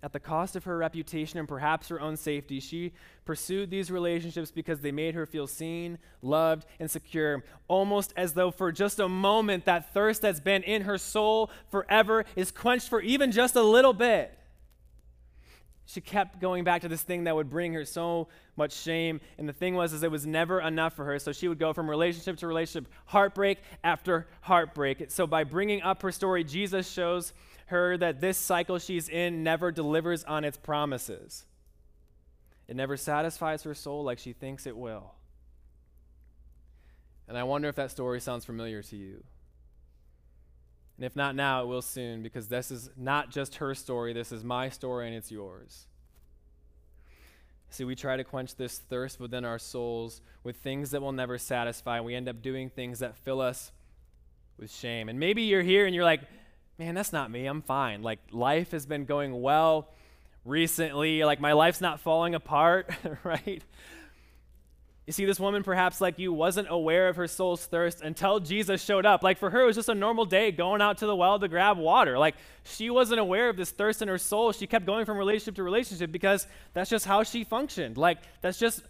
at 0.03 0.13
the 0.13 0.21
cost 0.21 0.55
of 0.55 0.65
her 0.65 0.79
reputation 0.79 1.39
and 1.39 1.49
perhaps 1.49 1.89
her 1.89 2.01
own 2.01 2.17
safety, 2.17 2.61
she 2.61 2.93
pursued 3.25 3.71
these 3.71 3.91
relationships 3.91 4.51
because 4.51 4.81
they 4.81 4.93
made 4.93 5.15
her 5.15 5.27
feel 5.27 5.47
seen, 5.47 5.99
loved, 6.23 6.67
and 6.79 6.91
secure, 6.91 7.45
almost 7.67 8.13
as 8.17 8.35
though 8.35 8.51
for 8.51 8.71
just 8.71 9.01
a 9.01 9.09
moment 9.09 9.65
that 9.65 9.93
thirst 9.93 10.23
that's 10.23 10.41
been 10.41 10.63
in 10.63 10.83
her 10.83 10.99
soul 10.99 11.51
forever 11.71 12.25
is 12.37 12.51
quenched 12.51 12.89
for 12.89 13.01
even 13.01 13.33
just 13.33 13.57
a 13.57 13.63
little 13.63 13.93
bit. 13.93 14.39
She 15.89 16.03
kept 16.03 16.39
going 16.39 16.65
back 16.65 16.83
to 16.83 16.89
this 16.89 17.03
thing 17.03 17.25
that 17.25 17.35
would 17.35 17.49
bring 17.49 17.73
her 17.73 17.87
so 17.87 18.29
much 18.57 18.75
shame. 18.75 19.23
And 19.39 19.49
the 19.49 19.55
thing 19.55 19.75
was, 19.75 19.95
is 19.95 20.03
it 20.03 20.11
was 20.11 20.27
never 20.27 20.61
enough 20.61 20.95
for 20.95 21.07
her. 21.07 21.19
So 21.19 21.33
she 21.33 21.49
would 21.49 21.59
go 21.59 21.73
from 21.73 21.89
relationship 21.89 22.37
to 22.39 22.47
relationship, 22.47 22.93
heartbreak 23.07 23.57
after 23.83 24.29
heartbreak. 24.43 25.11
So 25.11 25.27
by 25.27 25.45
bringing 25.45 25.81
up 25.81 26.03
her 26.03 26.13
story, 26.13 26.45
Jesus 26.45 26.91
shows 26.91 27.33
her 27.69 27.97
that 27.97 28.21
this 28.21 28.37
cycle 28.37 28.79
she's 28.79 29.09
in 29.09 29.43
never 29.43 29.71
delivers 29.71 30.25
on 30.25 30.45
its 30.45 30.57
promises. 30.57 31.45
It 32.67 32.77
never 32.77 32.97
satisfies 32.97 33.63
her 33.63 33.75
soul 33.75 34.05
like 34.05 34.19
she 34.19 34.33
thinks 34.33 34.67
it 34.67 34.77
will. 34.77 35.15
And 37.27 37.37
I 37.37 37.45
wonder 37.45 37.69
if 37.69 37.77
that 37.77 37.91
story 37.91 38.21
sounds 38.21 38.45
familiar 38.45 38.83
to 38.83 38.97
you. 38.97 39.23
And 40.97 41.05
if 41.05 41.15
not 41.15 41.37
now, 41.37 41.63
it 41.63 41.67
will 41.67 41.83
soon, 41.83 42.23
because 42.23 42.49
this 42.49 42.71
is 42.71 42.91
not 42.97 43.31
just 43.31 43.57
her 43.57 43.75
story, 43.75 44.13
this 44.13 44.33
is 44.33 44.43
my 44.43 44.69
story 44.69 45.07
and 45.07 45.17
it's 45.17 45.31
yours. 45.31 45.87
See, 47.71 47.85
we 47.85 47.95
try 47.95 48.17
to 48.17 48.25
quench 48.25 48.57
this 48.57 48.79
thirst 48.79 49.21
within 49.21 49.45
our 49.45 49.59
souls 49.59 50.23
with 50.43 50.57
things 50.57 50.91
that 50.91 51.03
will 51.03 51.13
never 51.13 51.39
satisfy. 51.39 52.01
We 52.01 52.15
end 52.15 52.29
up 52.29 52.43
doing 52.43 52.71
things 52.71 53.01
that 53.01 53.17
fill 53.17 53.41
us 53.41 53.73
with 54.59 54.73
shame. 54.73 55.09
And 55.09 55.21
maybe 55.21 55.43
you're 55.43 55.63
here 55.63 55.87
and 55.87 55.95
you're 55.95 56.05
like, 56.05 56.23
man, 56.79 56.95
that's 56.95 57.13
not 57.13 57.31
me. 57.31 57.47
I'm 57.47 57.63
fine. 57.63 58.03
Like, 58.03 58.21
life 58.31 58.71
has 58.71 58.87
been 58.87 59.05
going 59.05 59.41
well 59.41 59.89
recently. 60.45 61.25
Like, 61.25 61.41
my 61.41 61.53
life's 61.53 61.81
not 61.81 62.01
falling 62.01 62.35
apart, 62.35 62.91
right? 63.25 63.63
You 65.09 65.13
see, 65.13 65.25
this 65.25 65.41
woman, 65.41 65.63
perhaps 65.63 66.03
like 66.03 66.19
you, 66.19 66.35
wasn't 66.35 66.69
aware 66.71 67.09
of 67.09 67.17
her 67.17 67.27
soul's 67.27 67.65
thirst 67.65 68.03
until 68.03 68.41
Jesus 68.41 68.85
showed 68.85 69.07
up. 69.07 69.23
Like 69.23 69.39
for 69.39 69.49
her, 69.49 69.63
it 69.63 69.67
was 69.67 69.77
just 69.77 69.89
a 69.89 69.95
normal 69.95 70.27
day 70.27 70.53
going 70.53 70.83
out 70.83 70.99
to 70.99 71.07
the 71.07 71.17
well 71.17 71.39
to 71.39 71.49
grab 71.49 71.79
water. 71.79 72.19
Like 72.19 72.35
she 72.65 72.91
wasn't 72.91 73.19
aware 73.19 73.49
of 73.49 73.57
this 73.57 73.71
thirst 73.71 74.03
in 74.03 74.09
her 74.09 74.19
soul. 74.19 74.53
She 74.53 74.67
kept 74.67 74.85
going 74.85 75.07
from 75.07 75.17
relationship 75.17 75.55
to 75.55 75.63
relationship 75.63 76.13
because 76.13 76.47
that's 76.75 76.91
just 76.91 77.07
how 77.07 77.23
she 77.23 77.43
functioned. 77.43 77.97
Like 77.97 78.19
that's 78.43 78.59
just 78.59 78.83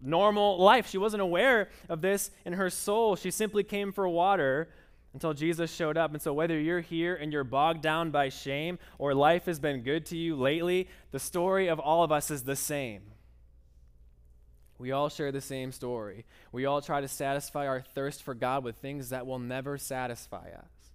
normal 0.00 0.62
life. 0.62 0.88
She 0.88 0.98
wasn't 0.98 1.22
aware 1.22 1.70
of 1.88 2.00
this 2.00 2.30
in 2.44 2.52
her 2.52 2.70
soul. 2.70 3.16
She 3.16 3.32
simply 3.32 3.64
came 3.64 3.90
for 3.90 4.08
water 4.08 4.68
until 5.14 5.32
Jesus 5.32 5.72
showed 5.72 5.96
up. 5.96 6.12
And 6.12 6.20
so, 6.20 6.34
whether 6.34 6.60
you're 6.60 6.80
here 6.80 7.14
and 7.14 7.32
you're 7.32 7.44
bogged 7.44 7.80
down 7.80 8.10
by 8.10 8.28
shame 8.28 8.78
or 8.98 9.14
life 9.14 9.46
has 9.46 9.58
been 9.58 9.80
good 9.80 10.04
to 10.06 10.16
you 10.16 10.36
lately, 10.36 10.88
the 11.12 11.18
story 11.18 11.68
of 11.68 11.78
all 11.78 12.02
of 12.04 12.12
us 12.12 12.30
is 12.30 12.42
the 12.42 12.56
same. 12.56 13.02
We 14.76 14.90
all 14.90 15.08
share 15.08 15.32
the 15.32 15.40
same 15.40 15.70
story. 15.72 16.26
We 16.50 16.66
all 16.66 16.82
try 16.82 17.00
to 17.00 17.08
satisfy 17.08 17.66
our 17.66 17.80
thirst 17.80 18.24
for 18.24 18.34
God 18.34 18.64
with 18.64 18.76
things 18.76 19.10
that 19.10 19.26
will 19.26 19.38
never 19.38 19.78
satisfy 19.78 20.48
us. 20.50 20.90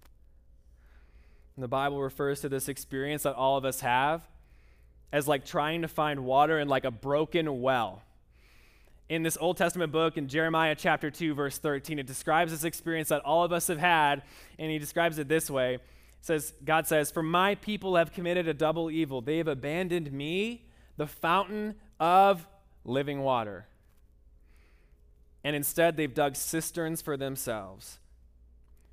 And 1.56 1.64
the 1.64 1.68
Bible 1.68 2.00
refers 2.00 2.42
to 2.42 2.48
this 2.48 2.68
experience 2.68 3.22
that 3.22 3.34
all 3.34 3.56
of 3.56 3.64
us 3.64 3.80
have 3.80 4.22
as 5.12 5.26
like 5.26 5.44
trying 5.44 5.82
to 5.82 5.88
find 5.88 6.24
water 6.24 6.58
in 6.58 6.68
like 6.68 6.84
a 6.84 6.90
broken 6.90 7.62
well. 7.62 8.02
In 9.10 9.24
this 9.24 9.36
Old 9.40 9.56
Testament 9.56 9.90
book 9.90 10.16
in 10.16 10.28
Jeremiah 10.28 10.76
chapter 10.78 11.10
2 11.10 11.34
verse 11.34 11.58
13 11.58 11.98
it 11.98 12.06
describes 12.06 12.52
this 12.52 12.62
experience 12.62 13.08
that 13.08 13.22
all 13.22 13.42
of 13.42 13.52
us 13.52 13.66
have 13.66 13.80
had 13.80 14.22
and 14.56 14.70
he 14.70 14.78
describes 14.78 15.18
it 15.18 15.26
this 15.26 15.50
way. 15.50 15.74
It 15.74 15.82
says 16.20 16.54
God 16.64 16.86
says, 16.86 17.10
"For 17.10 17.20
my 17.20 17.56
people 17.56 17.96
have 17.96 18.12
committed 18.12 18.46
a 18.46 18.54
double 18.54 18.88
evil. 18.88 19.20
They 19.20 19.38
have 19.38 19.48
abandoned 19.48 20.12
me, 20.12 20.64
the 20.96 21.08
fountain 21.08 21.74
of 21.98 22.46
living 22.84 23.22
water." 23.22 23.66
and 25.42 25.56
instead 25.56 25.96
they've 25.96 26.12
dug 26.12 26.36
cisterns 26.36 27.00
for 27.00 27.16
themselves. 27.16 27.98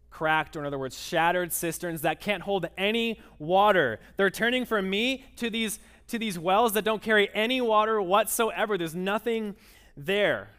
Cracked, 0.10 0.56
or 0.56 0.62
in 0.62 0.66
other 0.66 0.80
words, 0.80 0.98
shattered 0.98 1.52
cisterns 1.52 2.02
that 2.04 2.22
can't 2.22 2.44
hold 2.44 2.68
any 2.78 3.22
water. 3.38 4.00
They're 4.16 4.30
turning 4.30 4.66
from 4.66 4.90
me 4.90 5.26
to 5.36 5.50
these, 5.50 5.80
to 6.08 6.18
these 6.18 6.40
wells 6.40 6.72
that 6.74 6.86
don't 6.86 7.02
carry 7.02 7.30
any 7.36 7.60
water 7.60 8.02
whatsoever. 8.02 8.78
There's 8.78 8.96
nothing 8.96 9.58
there. 9.98 10.50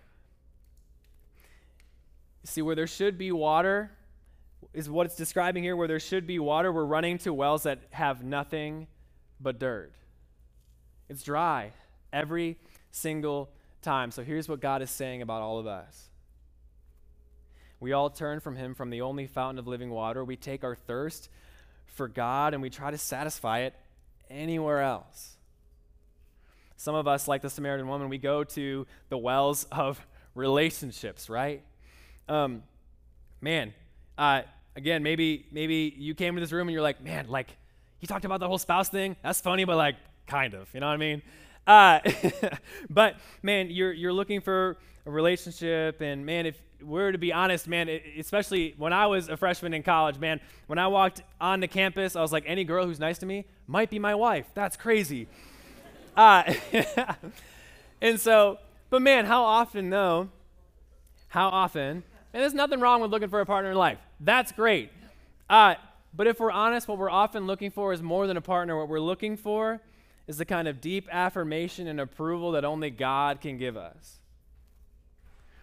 See, 2.44 2.60
where 2.60 2.74
there 2.74 2.86
should 2.86 3.16
be 3.16 3.30
water 3.30 3.90
is 4.74 4.90
what 4.90 5.06
it's 5.06 5.16
describing 5.16 5.62
here. 5.62 5.76
Where 5.76 5.88
there 5.88 6.00
should 6.00 6.26
be 6.26 6.38
water, 6.38 6.72
we're 6.72 6.84
running 6.84 7.18
to 7.18 7.32
wells 7.32 7.62
that 7.62 7.78
have 7.90 8.24
nothing 8.24 8.88
but 9.40 9.58
dirt. 9.58 9.92
It's 11.08 11.22
dry 11.22 11.72
every 12.12 12.58
single 12.90 13.50
time. 13.80 14.10
So 14.10 14.22
here's 14.22 14.48
what 14.48 14.60
God 14.60 14.82
is 14.82 14.90
saying 14.90 15.22
about 15.22 15.40
all 15.40 15.58
of 15.58 15.66
us. 15.66 16.08
We 17.80 17.92
all 17.92 18.10
turn 18.10 18.40
from 18.40 18.56
Him 18.56 18.74
from 18.74 18.90
the 18.90 19.02
only 19.02 19.26
fountain 19.26 19.58
of 19.58 19.66
living 19.66 19.90
water. 19.90 20.24
We 20.24 20.36
take 20.36 20.64
our 20.64 20.74
thirst 20.74 21.28
for 21.86 22.08
God 22.08 22.52
and 22.52 22.62
we 22.62 22.70
try 22.70 22.90
to 22.90 22.98
satisfy 22.98 23.60
it 23.60 23.74
anywhere 24.28 24.80
else. 24.80 25.37
Some 26.78 26.94
of 26.94 27.08
us, 27.08 27.26
like 27.26 27.42
the 27.42 27.50
Samaritan 27.50 27.88
woman, 27.88 28.08
we 28.08 28.18
go 28.18 28.44
to 28.44 28.86
the 29.08 29.18
wells 29.18 29.64
of 29.64 30.00
relationships, 30.36 31.28
right? 31.28 31.62
Um, 32.28 32.62
man, 33.40 33.74
uh, 34.16 34.42
again, 34.76 35.02
maybe 35.02 35.44
maybe 35.50 35.92
you 35.98 36.14
came 36.14 36.36
to 36.36 36.40
this 36.40 36.52
room 36.52 36.68
and 36.68 36.72
you're 36.72 36.82
like, 36.82 37.02
man, 37.02 37.26
like 37.28 37.48
he 37.98 38.06
talked 38.06 38.24
about 38.24 38.38
the 38.38 38.46
whole 38.46 38.58
spouse 38.58 38.88
thing. 38.88 39.16
That's 39.24 39.40
funny, 39.40 39.64
but 39.64 39.76
like 39.76 39.96
kind 40.28 40.54
of, 40.54 40.72
you 40.72 40.78
know 40.78 40.86
what 40.86 40.92
I 40.92 40.96
mean? 40.98 41.22
Uh, 41.66 41.98
but 42.90 43.16
man, 43.42 43.70
you're 43.70 43.92
you're 43.92 44.12
looking 44.12 44.40
for 44.40 44.76
a 45.04 45.10
relationship, 45.10 46.00
and 46.00 46.24
man, 46.24 46.46
if 46.46 46.62
we're 46.80 47.10
to 47.10 47.18
be 47.18 47.32
honest, 47.32 47.66
man, 47.66 47.88
it, 47.88 48.04
especially 48.20 48.76
when 48.78 48.92
I 48.92 49.06
was 49.08 49.28
a 49.28 49.36
freshman 49.36 49.74
in 49.74 49.82
college, 49.82 50.20
man, 50.20 50.40
when 50.68 50.78
I 50.78 50.86
walked 50.86 51.22
on 51.40 51.58
the 51.58 51.66
campus, 51.66 52.14
I 52.14 52.22
was 52.22 52.30
like, 52.30 52.44
any 52.46 52.62
girl 52.62 52.86
who's 52.86 53.00
nice 53.00 53.18
to 53.18 53.26
me 53.26 53.46
might 53.66 53.90
be 53.90 53.98
my 53.98 54.14
wife. 54.14 54.46
That's 54.54 54.76
crazy. 54.76 55.26
Uh, 56.18 56.52
and 58.02 58.20
so, 58.20 58.58
but 58.90 59.00
man, 59.02 59.24
how 59.24 59.44
often 59.44 59.88
though? 59.88 60.28
How 61.28 61.48
often? 61.48 62.02
And 62.32 62.42
there's 62.42 62.54
nothing 62.54 62.80
wrong 62.80 63.00
with 63.00 63.10
looking 63.10 63.28
for 63.28 63.40
a 63.40 63.46
partner 63.46 63.70
in 63.70 63.76
life. 63.76 63.98
That's 64.20 64.52
great. 64.52 64.90
Uh, 65.48 65.76
but 66.14 66.26
if 66.26 66.40
we're 66.40 66.50
honest, 66.50 66.88
what 66.88 66.98
we're 66.98 67.10
often 67.10 67.46
looking 67.46 67.70
for 67.70 67.92
is 67.92 68.02
more 68.02 68.26
than 68.26 68.36
a 68.36 68.40
partner. 68.40 68.76
What 68.76 68.88
we're 68.88 69.00
looking 69.00 69.36
for 69.36 69.80
is 70.26 70.38
the 70.38 70.44
kind 70.44 70.68
of 70.68 70.80
deep 70.80 71.08
affirmation 71.10 71.86
and 71.86 72.00
approval 72.00 72.52
that 72.52 72.64
only 72.64 72.90
God 72.90 73.40
can 73.40 73.56
give 73.56 73.76
us. 73.76 74.18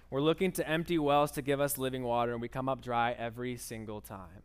We're 0.10 0.21
looking 0.21 0.51
to 0.53 0.67
empty 0.67 0.97
wells 0.97 1.32
to 1.32 1.41
give 1.41 1.60
us 1.60 1.77
living 1.77 2.03
water, 2.03 2.32
and 2.32 2.41
we 2.41 2.47
come 2.47 2.69
up 2.69 2.82
dry 2.82 3.12
every 3.12 3.58
single 3.58 4.01
time. 4.01 4.43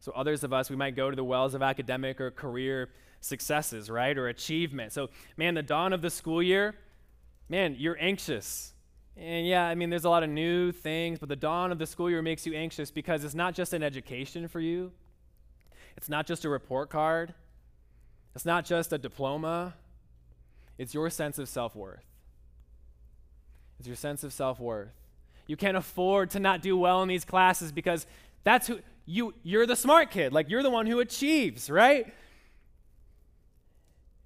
So, 0.00 0.12
others 0.12 0.44
of 0.44 0.52
us, 0.52 0.68
we 0.68 0.76
might 0.76 0.96
go 0.96 1.08
to 1.08 1.16
the 1.16 1.24
wells 1.24 1.54
of 1.54 1.62
academic 1.62 2.20
or 2.20 2.30
career 2.30 2.90
successes, 3.24 3.90
right? 3.90 4.16
Or 4.16 4.28
achievement. 4.28 4.92
So, 4.92 5.10
man, 5.36 5.54
the 5.54 5.62
dawn 5.62 5.92
of 5.92 6.02
the 6.02 6.10
school 6.10 6.42
year, 6.42 6.74
man, 7.48 7.76
you're 7.78 7.96
anxious. 8.00 8.72
And 9.16 9.46
yeah, 9.46 9.64
I 9.66 9.74
mean, 9.74 9.90
there's 9.90 10.04
a 10.04 10.10
lot 10.10 10.22
of 10.22 10.30
new 10.30 10.72
things, 10.72 11.18
but 11.18 11.28
the 11.28 11.36
dawn 11.36 11.72
of 11.72 11.78
the 11.78 11.86
school 11.86 12.10
year 12.10 12.22
makes 12.22 12.46
you 12.46 12.54
anxious 12.54 12.90
because 12.90 13.24
it's 13.24 13.34
not 13.34 13.54
just 13.54 13.72
an 13.72 13.82
education 13.82 14.48
for 14.48 14.60
you, 14.60 14.92
it's 15.96 16.08
not 16.08 16.26
just 16.26 16.44
a 16.44 16.48
report 16.48 16.90
card, 16.90 17.32
it's 18.34 18.44
not 18.44 18.64
just 18.64 18.92
a 18.92 18.98
diploma, 18.98 19.74
it's 20.78 20.92
your 20.92 21.08
sense 21.10 21.38
of 21.38 21.48
self 21.48 21.76
worth. 21.76 22.04
It's 23.78 23.86
your 23.86 23.96
sense 23.96 24.24
of 24.24 24.32
self 24.32 24.58
worth. 24.58 24.88
You 25.46 25.56
can't 25.56 25.76
afford 25.76 26.30
to 26.30 26.40
not 26.40 26.62
do 26.62 26.76
well 26.76 27.02
in 27.02 27.08
these 27.08 27.24
classes 27.24 27.70
because 27.70 28.06
that's 28.42 28.66
who 28.66 28.80
you 29.06 29.34
you're 29.44 29.66
the 29.66 29.76
smart 29.76 30.10
kid. 30.10 30.32
Like 30.32 30.50
you're 30.50 30.62
the 30.62 30.70
one 30.70 30.86
who 30.86 30.98
achieves, 31.00 31.70
right? 31.70 32.12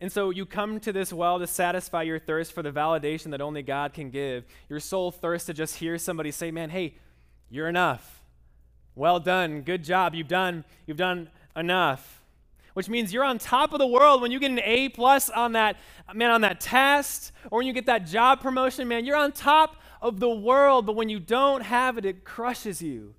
And 0.00 0.12
so 0.12 0.30
you 0.30 0.46
come 0.46 0.78
to 0.80 0.92
this 0.92 1.12
well 1.12 1.38
to 1.38 1.46
satisfy 1.46 2.02
your 2.02 2.18
thirst 2.18 2.52
for 2.52 2.62
the 2.62 2.70
validation 2.70 3.32
that 3.32 3.40
only 3.40 3.62
God 3.62 3.92
can 3.92 4.10
give. 4.10 4.44
Your 4.68 4.80
soul 4.80 5.10
thirsts 5.10 5.46
to 5.46 5.54
just 5.54 5.76
hear 5.76 5.98
somebody 5.98 6.30
say, 6.30 6.50
"Man, 6.50 6.70
hey, 6.70 6.94
you're 7.50 7.68
enough. 7.68 8.22
Well 8.94 9.18
done. 9.18 9.62
Good 9.62 9.82
job. 9.82 10.14
You've 10.14 10.28
done 10.28 10.64
you've 10.86 10.96
done 10.96 11.30
enough." 11.56 12.18
which 12.78 12.88
means 12.88 13.12
you're 13.12 13.24
on 13.24 13.38
top 13.38 13.72
of 13.72 13.80
the 13.80 13.86
world 13.88 14.22
when 14.22 14.30
you 14.30 14.38
get 14.38 14.52
an 14.52 14.60
A 14.62 14.88
plus 14.90 15.30
on 15.30 15.50
that 15.54 15.78
man 16.14 16.30
on 16.30 16.42
that 16.42 16.60
test 16.60 17.32
or 17.50 17.58
when 17.58 17.66
you 17.66 17.72
get 17.72 17.86
that 17.86 18.06
job 18.06 18.40
promotion, 18.40 18.86
man, 18.86 19.04
you're 19.04 19.16
on 19.16 19.32
top 19.32 19.74
of 20.00 20.20
the 20.20 20.30
world, 20.30 20.86
but 20.86 20.94
when 20.94 21.08
you 21.08 21.18
don't 21.18 21.62
have 21.62 21.98
it, 21.98 22.04
it 22.04 22.24
crushes 22.24 22.80
you. 22.80 23.16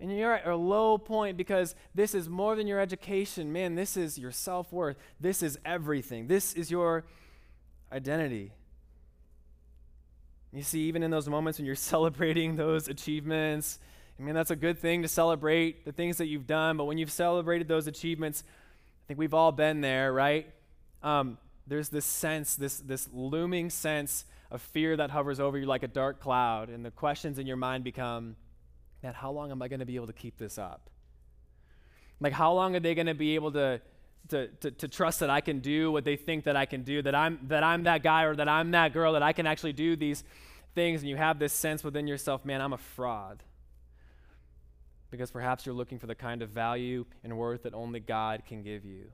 And 0.00 0.16
you're 0.16 0.34
at 0.34 0.46
a 0.46 0.56
low 0.56 0.96
point 0.96 1.36
because 1.36 1.74
this 1.94 2.14
is 2.14 2.28
more 2.28 2.56
than 2.56 2.66
your 2.66 2.80
education. 2.80 3.52
Man, 3.52 3.74
this 3.74 3.96
is 3.96 4.18
your 4.18 4.32
self 4.32 4.72
worth. 4.72 4.96
This 5.20 5.42
is 5.42 5.58
everything. 5.64 6.26
This 6.26 6.54
is 6.54 6.70
your 6.70 7.04
identity. 7.92 8.52
You 10.52 10.62
see, 10.62 10.80
even 10.82 11.02
in 11.02 11.10
those 11.10 11.28
moments 11.28 11.58
when 11.58 11.66
you're 11.66 11.74
celebrating 11.76 12.56
those 12.56 12.88
achievements 12.88 13.78
I 14.20 14.22
mean, 14.22 14.34
that's 14.34 14.50
a 14.50 14.56
good 14.56 14.78
thing 14.78 15.00
to 15.00 15.08
celebrate 15.08 15.86
the 15.86 15.92
things 15.92 16.18
that 16.18 16.26
you've 16.26 16.46
done, 16.46 16.76
but 16.76 16.84
when 16.84 16.98
you've 16.98 17.10
celebrated 17.10 17.68
those 17.68 17.86
achievements, 17.86 18.44
I 18.46 19.02
think 19.08 19.18
we've 19.18 19.32
all 19.32 19.50
been 19.50 19.80
there, 19.80 20.12
right? 20.12 20.46
Um, 21.02 21.38
there's 21.66 21.88
this 21.88 22.04
sense, 22.04 22.54
this, 22.54 22.80
this 22.80 23.08
looming 23.14 23.70
sense 23.70 24.26
of 24.50 24.60
fear 24.60 24.94
that 24.98 25.10
hovers 25.10 25.40
over 25.40 25.56
you 25.56 25.64
like 25.64 25.84
a 25.84 25.88
dark 25.88 26.20
cloud, 26.20 26.68
and 26.68 26.84
the 26.84 26.90
questions 26.90 27.38
in 27.38 27.46
your 27.46 27.56
mind 27.56 27.82
become, 27.82 28.36
man, 29.02 29.14
how 29.14 29.30
long 29.30 29.50
am 29.50 29.62
I 29.62 29.68
going 29.68 29.80
to 29.80 29.86
be 29.86 29.96
able 29.96 30.06
to 30.06 30.12
keep 30.12 30.38
this 30.38 30.58
up? 30.58 30.90
Like, 32.20 32.32
how 32.32 32.52
long 32.52 32.76
are 32.76 32.80
they 32.80 32.94
going 32.94 33.06
to 33.06 33.14
be 33.14 33.34
able 33.34 33.52
to, 33.52 33.80
to, 34.28 34.48
to, 34.48 34.70
to, 34.70 34.88
trust 34.88 35.20
that 35.20 35.30
I 35.30 35.40
can 35.40 35.60
do 35.60 35.90
what 35.90 36.04
they 36.04 36.16
think 36.16 36.44
that 36.44 36.54
I 36.54 36.66
can 36.66 36.82
do, 36.82 37.00
that 37.02 37.14
I'm, 37.14 37.38
that 37.48 37.62
I'm 37.62 37.84
that 37.84 38.02
guy 38.02 38.24
or 38.24 38.36
that 38.36 38.48
I'm 38.48 38.70
that 38.72 38.92
girl, 38.92 39.14
that 39.14 39.22
I 39.22 39.32
can 39.32 39.46
actually 39.46 39.72
do 39.72 39.96
these 39.96 40.22
things, 40.74 41.00
and 41.00 41.08
you 41.08 41.16
have 41.16 41.38
this 41.38 41.52
sense 41.52 41.82
within 41.82 42.06
yourself, 42.06 42.44
man, 42.44 42.60
I'm 42.60 42.74
a 42.74 42.78
fraud 42.78 43.42
because 45.10 45.30
perhaps 45.30 45.66
you're 45.66 45.74
looking 45.74 45.98
for 45.98 46.06
the 46.06 46.14
kind 46.14 46.42
of 46.42 46.50
value 46.50 47.04
and 47.24 47.36
worth 47.36 47.64
that 47.64 47.74
only 47.74 48.00
God 48.00 48.42
can 48.46 48.62
give 48.62 48.84
you. 48.84 49.06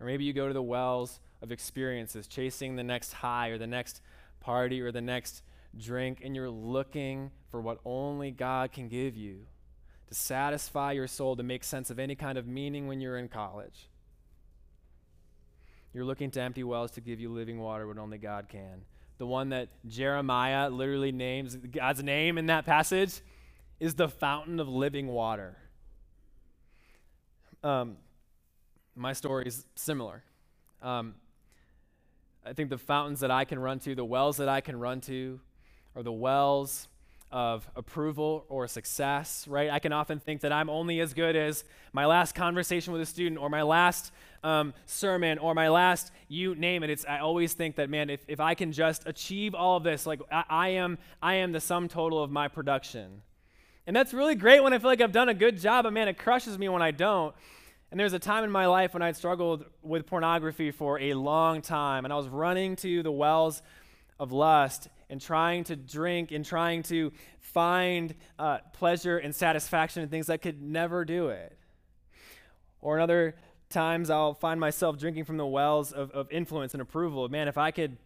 Or 0.00 0.06
maybe 0.06 0.24
you 0.24 0.32
go 0.32 0.48
to 0.48 0.54
the 0.54 0.62
wells 0.62 1.20
of 1.42 1.52
experiences, 1.52 2.26
chasing 2.26 2.76
the 2.76 2.84
next 2.84 3.12
high 3.12 3.48
or 3.48 3.58
the 3.58 3.66
next 3.66 4.00
party 4.40 4.80
or 4.80 4.92
the 4.92 5.00
next 5.00 5.42
drink, 5.76 6.20
and 6.24 6.34
you're 6.34 6.50
looking 6.50 7.30
for 7.50 7.60
what 7.60 7.78
only 7.84 8.30
God 8.30 8.72
can 8.72 8.88
give 8.88 9.16
you 9.16 9.46
to 10.08 10.14
satisfy 10.14 10.92
your 10.92 11.06
soul, 11.06 11.36
to 11.36 11.42
make 11.42 11.62
sense 11.62 11.90
of 11.90 11.98
any 11.98 12.14
kind 12.14 12.38
of 12.38 12.46
meaning 12.46 12.86
when 12.86 13.00
you're 13.00 13.18
in 13.18 13.28
college. 13.28 13.88
You're 15.92 16.04
looking 16.04 16.30
to 16.32 16.40
empty 16.40 16.64
wells 16.64 16.90
to 16.92 17.00
give 17.00 17.20
you 17.20 17.30
living 17.30 17.58
water, 17.58 17.86
what 17.86 17.98
only 17.98 18.18
God 18.18 18.48
can. 18.48 18.82
The 19.18 19.26
one 19.26 19.50
that 19.50 19.68
Jeremiah 19.86 20.70
literally 20.70 21.12
names 21.12 21.56
God's 21.56 22.02
name 22.02 22.38
in 22.38 22.46
that 22.46 22.64
passage 22.64 23.20
is 23.80 23.94
the 23.94 24.08
fountain 24.08 24.60
of 24.60 24.68
living 24.68 25.08
water. 25.08 25.56
Um, 27.62 27.96
my 28.94 29.12
story 29.12 29.46
is 29.46 29.66
similar. 29.74 30.22
Um, 30.82 31.14
I 32.46 32.52
think 32.52 32.70
the 32.70 32.78
fountains 32.78 33.20
that 33.20 33.30
I 33.30 33.44
can 33.44 33.58
run 33.58 33.78
to, 33.80 33.94
the 33.94 34.04
wells 34.04 34.36
that 34.38 34.48
I 34.48 34.60
can 34.60 34.78
run 34.78 35.00
to, 35.02 35.40
are 35.96 36.02
the 36.02 36.12
wells 36.12 36.88
of 37.30 37.68
approval 37.76 38.46
or 38.48 38.66
success, 38.66 39.46
right? 39.46 39.70
I 39.70 39.78
can 39.78 39.92
often 39.92 40.18
think 40.18 40.40
that 40.42 40.52
I'm 40.52 40.70
only 40.70 41.00
as 41.00 41.12
good 41.12 41.36
as 41.36 41.64
my 41.92 42.06
last 42.06 42.34
conversation 42.34 42.92
with 42.92 43.02
a 43.02 43.06
student 43.06 43.38
or 43.38 43.50
my 43.50 43.62
last 43.62 44.12
um, 44.42 44.72
sermon 44.86 45.38
or 45.38 45.54
my 45.54 45.68
last, 45.68 46.10
you 46.28 46.54
name 46.54 46.82
it. 46.82 46.90
It's, 46.90 47.04
I 47.06 47.18
always 47.18 47.52
think 47.52 47.76
that, 47.76 47.90
man, 47.90 48.08
if, 48.08 48.24
if 48.28 48.40
I 48.40 48.54
can 48.54 48.72
just 48.72 49.06
achieve 49.06 49.54
all 49.54 49.76
of 49.76 49.82
this, 49.82 50.06
like 50.06 50.20
I, 50.30 50.44
I, 50.48 50.68
am, 50.70 50.96
I 51.20 51.34
am 51.34 51.52
the 51.52 51.60
sum 51.60 51.88
total 51.88 52.22
of 52.22 52.30
my 52.30 52.48
production. 52.48 53.22
And 53.86 53.94
that's 53.94 54.14
really 54.14 54.34
great 54.34 54.62
when 54.62 54.72
I 54.72 54.78
feel 54.78 54.90
like 54.90 55.00
I've 55.00 55.12
done 55.12 55.28
a 55.28 55.34
good 55.34 55.58
job, 55.58 55.84
but 55.84 55.92
man, 55.92 56.08
it 56.08 56.18
crushes 56.18 56.58
me 56.58 56.68
when 56.68 56.82
I 56.82 56.92
don't. 56.92 57.34
And 57.90 57.98
there's 57.98 58.12
a 58.12 58.18
time 58.18 58.44
in 58.44 58.50
my 58.50 58.66
life 58.66 58.92
when 58.94 59.02
I'd 59.02 59.16
struggled 59.16 59.64
with 59.82 60.06
pornography 60.06 60.70
for 60.70 60.98
a 60.98 61.14
long 61.14 61.62
time, 61.62 62.04
and 62.04 62.12
I 62.12 62.16
was 62.16 62.28
running 62.28 62.76
to 62.76 63.02
the 63.02 63.12
wells 63.12 63.62
of 64.18 64.30
lust 64.30 64.88
and 65.10 65.20
trying 65.20 65.64
to 65.64 65.76
drink 65.76 66.32
and 66.32 66.44
trying 66.44 66.82
to 66.84 67.12
find 67.40 68.14
uh, 68.38 68.58
pleasure 68.72 69.18
and 69.18 69.34
satisfaction 69.34 70.02
in 70.02 70.08
things 70.08 70.26
that 70.26 70.42
could 70.42 70.60
never 70.62 71.04
do 71.04 71.28
it. 71.28 71.56
Or 72.80 72.96
in 72.96 73.02
other 73.02 73.34
times, 73.70 74.10
I'll 74.10 74.34
find 74.34 74.60
myself 74.60 74.98
drinking 74.98 75.24
from 75.24 75.36
the 75.36 75.46
wells 75.46 75.92
of, 75.92 76.10
of 76.12 76.30
influence 76.30 76.74
and 76.74 76.80
approval. 76.80 77.28
Man, 77.28 77.48
if 77.48 77.58
I 77.58 77.70
could 77.70 77.96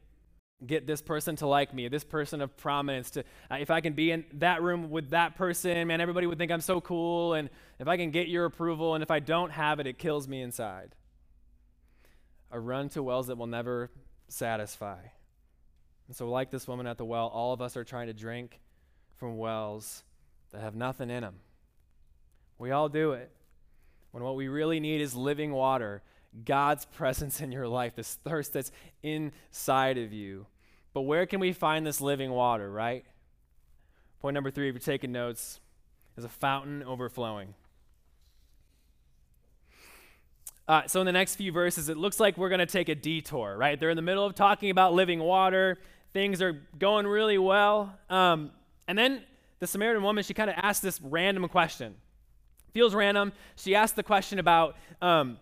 get 0.64 0.86
this 0.86 1.02
person 1.02 1.34
to 1.36 1.46
like 1.46 1.74
me, 1.74 1.88
this 1.88 2.04
person 2.04 2.40
of 2.40 2.56
prominence, 2.56 3.10
to 3.10 3.24
uh, 3.50 3.56
if 3.56 3.70
I 3.70 3.80
can 3.80 3.94
be 3.94 4.12
in 4.12 4.24
that 4.34 4.62
room 4.62 4.90
with 4.90 5.10
that 5.10 5.36
person, 5.36 5.88
man, 5.88 6.00
everybody 6.00 6.26
would 6.26 6.38
think 6.38 6.52
I'm 6.52 6.60
so 6.60 6.80
cool. 6.80 7.34
And 7.34 7.50
if 7.78 7.88
I 7.88 7.96
can 7.96 8.10
get 8.10 8.28
your 8.28 8.44
approval, 8.44 8.94
and 8.94 9.02
if 9.02 9.10
I 9.10 9.18
don't 9.18 9.50
have 9.50 9.80
it, 9.80 9.86
it 9.86 9.98
kills 9.98 10.28
me 10.28 10.40
inside. 10.40 10.94
A 12.50 12.60
run 12.60 12.88
to 12.90 13.02
wells 13.02 13.26
that 13.26 13.36
will 13.36 13.46
never 13.46 13.90
satisfy. 14.28 14.98
And 16.06 16.16
so, 16.16 16.28
like 16.28 16.50
this 16.50 16.68
woman 16.68 16.86
at 16.86 16.98
the 16.98 17.04
well, 17.04 17.28
all 17.28 17.52
of 17.52 17.62
us 17.62 17.76
are 17.76 17.84
trying 17.84 18.08
to 18.08 18.12
drink 18.12 18.60
from 19.16 19.38
wells 19.38 20.02
that 20.50 20.60
have 20.60 20.74
nothing 20.74 21.10
in 21.10 21.22
them. 21.22 21.36
We 22.58 22.70
all 22.70 22.88
do 22.88 23.12
it. 23.12 23.30
When 24.10 24.22
what 24.22 24.36
we 24.36 24.48
really 24.48 24.78
need 24.78 25.00
is 25.00 25.14
living 25.14 25.52
water, 25.52 26.02
God's 26.44 26.84
presence 26.84 27.40
in 27.40 27.52
your 27.52 27.66
life, 27.66 27.94
this 27.96 28.14
thirst 28.24 28.52
that's 28.52 28.72
inside 29.02 29.98
of 29.98 30.12
you. 30.12 30.46
But 30.92 31.02
where 31.02 31.26
can 31.26 31.40
we 31.40 31.52
find 31.52 31.86
this 31.86 32.00
living 32.00 32.30
water, 32.30 32.70
right? 32.70 33.04
Point 34.20 34.34
number 34.34 34.50
three, 34.50 34.68
if 34.68 34.74
you're 34.74 34.80
taking 34.80 35.12
notes, 35.12 35.60
is 36.16 36.24
a 36.24 36.28
fountain 36.28 36.82
overflowing. 36.82 37.54
Uh, 40.72 40.86
so, 40.86 41.00
in 41.00 41.06
the 41.06 41.12
next 41.12 41.34
few 41.34 41.52
verses, 41.52 41.90
it 41.90 41.98
looks 41.98 42.18
like 42.18 42.38
we're 42.38 42.48
going 42.48 42.58
to 42.58 42.64
take 42.66 42.88
a 42.88 42.94
detour, 42.94 43.56
right? 43.58 43.78
They're 43.78 43.90
in 43.90 43.96
the 43.96 44.00
middle 44.00 44.24
of 44.24 44.34
talking 44.34 44.70
about 44.70 44.94
living 44.94 45.20
water 45.20 45.76
things 46.12 46.42
are 46.42 46.52
going 46.78 47.06
really 47.06 47.38
well. 47.38 47.94
Um, 48.10 48.50
and 48.86 48.98
then 48.98 49.22
the 49.58 49.66
Samaritan 49.66 50.02
woman, 50.02 50.24
she 50.24 50.34
kind 50.34 50.50
of 50.50 50.56
asked 50.58 50.82
this 50.82 51.00
random 51.00 51.48
question. 51.48 51.94
Feels 52.72 52.94
random. 52.94 53.32
She 53.56 53.74
asked 53.74 53.96
the 53.96 54.02
question 54.02 54.38
about, 54.38 54.76
um, 55.00 55.38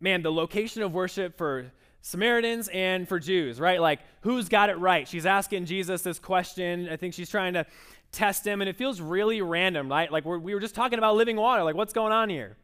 man, 0.00 0.22
the 0.22 0.32
location 0.32 0.82
of 0.82 0.92
worship 0.92 1.36
for 1.36 1.70
Samaritans 2.02 2.68
and 2.68 3.08
for 3.08 3.18
Jews, 3.18 3.60
right? 3.60 3.80
Like, 3.80 4.00
who's 4.22 4.48
got 4.48 4.70
it 4.70 4.78
right? 4.78 5.06
She's 5.06 5.26
asking 5.26 5.66
Jesus 5.66 6.02
this 6.02 6.18
question. 6.18 6.88
I 6.88 6.96
think 6.96 7.14
she's 7.14 7.30
trying 7.30 7.54
to 7.54 7.66
test 8.12 8.46
him, 8.46 8.60
and 8.60 8.68
it 8.68 8.76
feels 8.76 9.00
really 9.00 9.42
random, 9.42 9.88
right? 9.88 10.10
Like, 10.10 10.24
we're, 10.24 10.38
we 10.38 10.54
were 10.54 10.60
just 10.60 10.74
talking 10.74 10.98
about 10.98 11.16
living 11.16 11.36
water. 11.36 11.62
Like, 11.62 11.74
what's 11.74 11.92
going 11.92 12.12
on 12.12 12.30
here? 12.30 12.56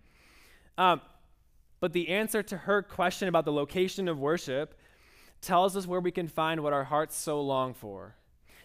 Um, 0.79 1.01
but 1.85 1.93
the 1.93 2.09
answer 2.09 2.43
to 2.43 2.57
her 2.57 2.81
question 2.81 3.29
about 3.29 3.45
the 3.45 3.53
location 3.53 4.09
of 4.09 4.19
worship 4.19 4.75
tells 5.43 5.77
us 5.77 5.87
where 5.87 6.01
we 6.01 6.11
can 6.11 6.29
find 6.29 6.63
what 6.63 6.73
our 6.73 6.85
hearts 6.85 7.15
so 7.15 7.43
long 7.43 7.75
for. 7.75 8.15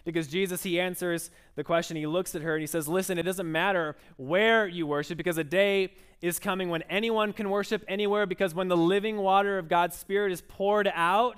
Because 0.05 0.29
Jesus, 0.29 0.63
he 0.63 0.79
answers 0.79 1.29
the 1.55 1.63
question. 1.65 1.97
He 1.97 2.08
looks 2.08 2.34
at 2.34 2.43
her 2.43 2.55
and 2.55 2.62
he 2.62 2.65
says, 2.65 2.88
Listen, 2.88 3.17
it 3.17 3.23
doesn't 3.23 3.51
matter 3.51 3.97
where 4.15 4.69
you 4.69 4.88
worship, 4.88 5.17
because 5.17 5.38
a 5.38 5.43
day 5.43 5.91
is 6.21 6.39
coming 6.39 6.69
when 6.69 6.82
anyone 6.84 7.34
can 7.34 7.49
worship 7.49 7.84
anywhere, 7.89 8.25
because 8.25 8.55
when 8.55 8.69
the 8.69 8.77
living 8.77 9.17
water 9.17 9.58
of 9.58 9.67
God's 9.67 9.97
Spirit 9.97 10.32
is 10.32 10.39
poured 10.39 10.89
out, 10.93 11.36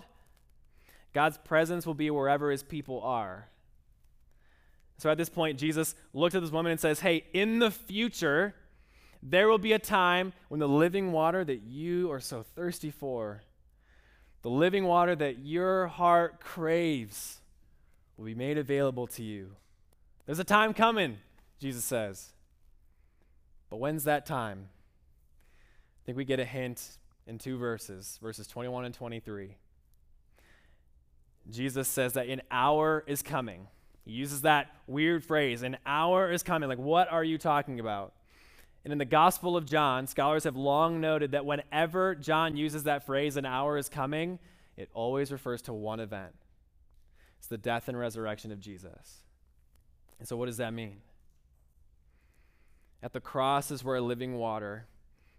God's 1.15 1.39
presence 1.39 1.87
will 1.87 1.95
be 1.95 2.11
wherever 2.11 2.51
his 2.51 2.61
people 2.61 3.01
are. 3.01 3.47
So 4.99 5.09
at 5.09 5.17
this 5.17 5.29
point, 5.29 5.57
Jesus 5.57 5.95
looks 6.13 6.35
at 6.35 6.43
this 6.43 6.51
woman 6.51 6.73
and 6.73 6.79
says, 6.79 6.99
Hey, 6.99 7.23
in 7.33 7.57
the 7.57 7.71
future, 7.71 8.53
there 9.23 9.47
will 9.47 9.57
be 9.57 9.73
a 9.73 9.79
time 9.79 10.33
when 10.49 10.59
the 10.59 10.67
living 10.67 11.11
water 11.11 11.43
that 11.43 11.61
you 11.61 12.11
are 12.11 12.19
so 12.19 12.43
thirsty 12.43 12.91
for 12.91 13.41
the 14.41 14.49
living 14.49 14.85
water 14.85 15.15
that 15.15 15.39
your 15.39 15.87
heart 15.87 16.39
craves 16.39 17.39
will 18.17 18.25
be 18.25 18.35
made 18.35 18.57
available 18.57 19.07
to 19.07 19.23
you. 19.23 19.51
There's 20.25 20.39
a 20.39 20.43
time 20.43 20.73
coming, 20.73 21.17
Jesus 21.59 21.83
says. 21.83 22.31
But 23.69 23.77
when's 23.77 24.03
that 24.05 24.25
time? 24.25 24.69
I 26.01 26.05
think 26.05 26.17
we 26.17 26.25
get 26.25 26.39
a 26.39 26.45
hint 26.45 26.97
in 27.27 27.37
two 27.37 27.57
verses, 27.57 28.17
verses 28.21 28.47
21 28.47 28.85
and 28.85 28.93
23. 28.93 29.55
Jesus 31.49 31.87
says 31.87 32.13
that 32.13 32.27
an 32.27 32.41
hour 32.49 33.03
is 33.07 33.21
coming. 33.21 33.67
He 34.03 34.11
uses 34.11 34.41
that 34.41 34.67
weird 34.87 35.23
phrase, 35.23 35.61
an 35.61 35.77
hour 35.85 36.31
is 36.31 36.41
coming. 36.43 36.67
Like, 36.67 36.79
what 36.79 37.11
are 37.11 37.23
you 37.23 37.37
talking 37.37 37.79
about? 37.79 38.13
And 38.83 38.91
in 38.91 38.97
the 38.97 39.05
Gospel 39.05 39.55
of 39.55 39.65
John, 39.65 40.07
scholars 40.07 40.45
have 40.45 40.55
long 40.55 40.99
noted 40.99 41.31
that 41.31 41.45
whenever 41.45 42.15
John 42.15 42.57
uses 42.57 42.83
that 42.83 43.05
phrase, 43.05 43.37
an 43.37 43.45
hour 43.45 43.77
is 43.77 43.89
coming, 43.89 44.39
it 44.75 44.89
always 44.93 45.31
refers 45.31 45.61
to 45.63 45.73
one 45.73 45.99
event 45.99 46.33
it's 47.37 47.47
the 47.47 47.57
death 47.57 47.87
and 47.87 47.97
resurrection 47.97 48.51
of 48.51 48.59
Jesus. 48.59 49.23
And 50.19 50.27
so, 50.27 50.37
what 50.37 50.45
does 50.45 50.57
that 50.57 50.73
mean? 50.73 50.97
At 53.01 53.13
the 53.13 53.19
cross 53.19 53.71
is 53.71 53.83
where 53.83 53.99
living 53.99 54.37
water, 54.37 54.85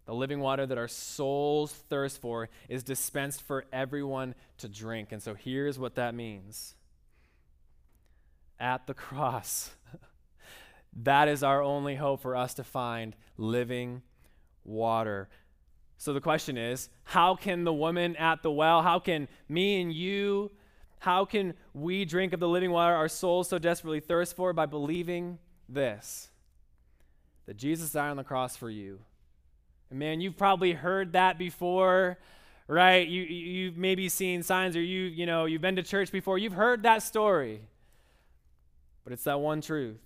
the 0.07 0.15
living 0.15 0.41
water 0.41 0.67
that 0.67 0.79
our 0.79 0.89
souls 0.89 1.73
thirst 1.73 2.21
for, 2.21 2.49
is 2.69 2.83
dispensed 2.83 3.43
for 3.43 3.67
everyone 3.73 4.35
to 4.59 4.69
drink. 4.69 5.13
And 5.13 5.23
so, 5.23 5.35
here's 5.35 5.79
what 5.79 5.95
that 5.95 6.13
means 6.13 6.75
at 8.59 8.89
the 8.89 8.95
cross. 8.95 9.71
That 10.95 11.29
is 11.29 11.43
our 11.43 11.63
only 11.63 11.97
hope 11.97 12.21
for 12.21 12.37
us 12.37 12.55
to 12.55 12.65
find 12.65 13.17
living 13.37 14.03
water. 14.65 15.29
So 15.97 16.13
the 16.13 16.21
question 16.21 16.59
is 16.59 16.89
how 17.05 17.35
can 17.35 17.65
the 17.65 17.73
woman 17.73 18.17
at 18.17 18.43
the 18.43 18.51
well, 18.51 18.83
how 18.83 18.99
can 18.99 19.29
me 19.49 19.81
and 19.81 19.93
you, 19.93 20.51
how 20.99 21.25
can 21.25 21.55
we 21.73 22.05
drink 22.05 22.33
of 22.33 22.41
the 22.41 22.49
living 22.49 22.71
water 22.71 22.95
our 22.95 23.09
souls 23.09 23.49
so 23.49 23.59
desperately 23.59 24.01
thirst 24.01 24.37
for? 24.37 24.53
By 24.53 24.67
believing 24.67 25.39
this 25.69 26.29
that 27.47 27.57
Jesus 27.57 27.93
died 27.93 28.11
on 28.11 28.17
the 28.17 28.25
cross 28.25 28.57
for 28.57 28.71
you. 28.71 29.01
And 29.91 29.99
man, 29.99 30.21
you've 30.21 30.37
probably 30.37 30.73
heard 30.73 31.15
that 31.15 31.39
before, 31.39 32.19
right? 32.69 33.07
You, 33.07 33.23
you've 33.23 33.77
maybe 33.77 34.09
seen 34.09 34.43
signs 34.43 34.77
or 34.77 34.83
you, 34.83 35.03
you 35.03 35.27
know, 35.27 35.45
you've 35.47 35.61
been 35.61 35.77
to 35.77 35.83
church 35.83 36.13
before. 36.13 36.39
You've 36.39 36.53
heard 36.53 36.85
that 36.85 37.03
story. 37.03 37.63
But 39.03 39.13
it's 39.13 39.25
that 39.25 39.41
one 39.41 39.61
truth 39.61 39.99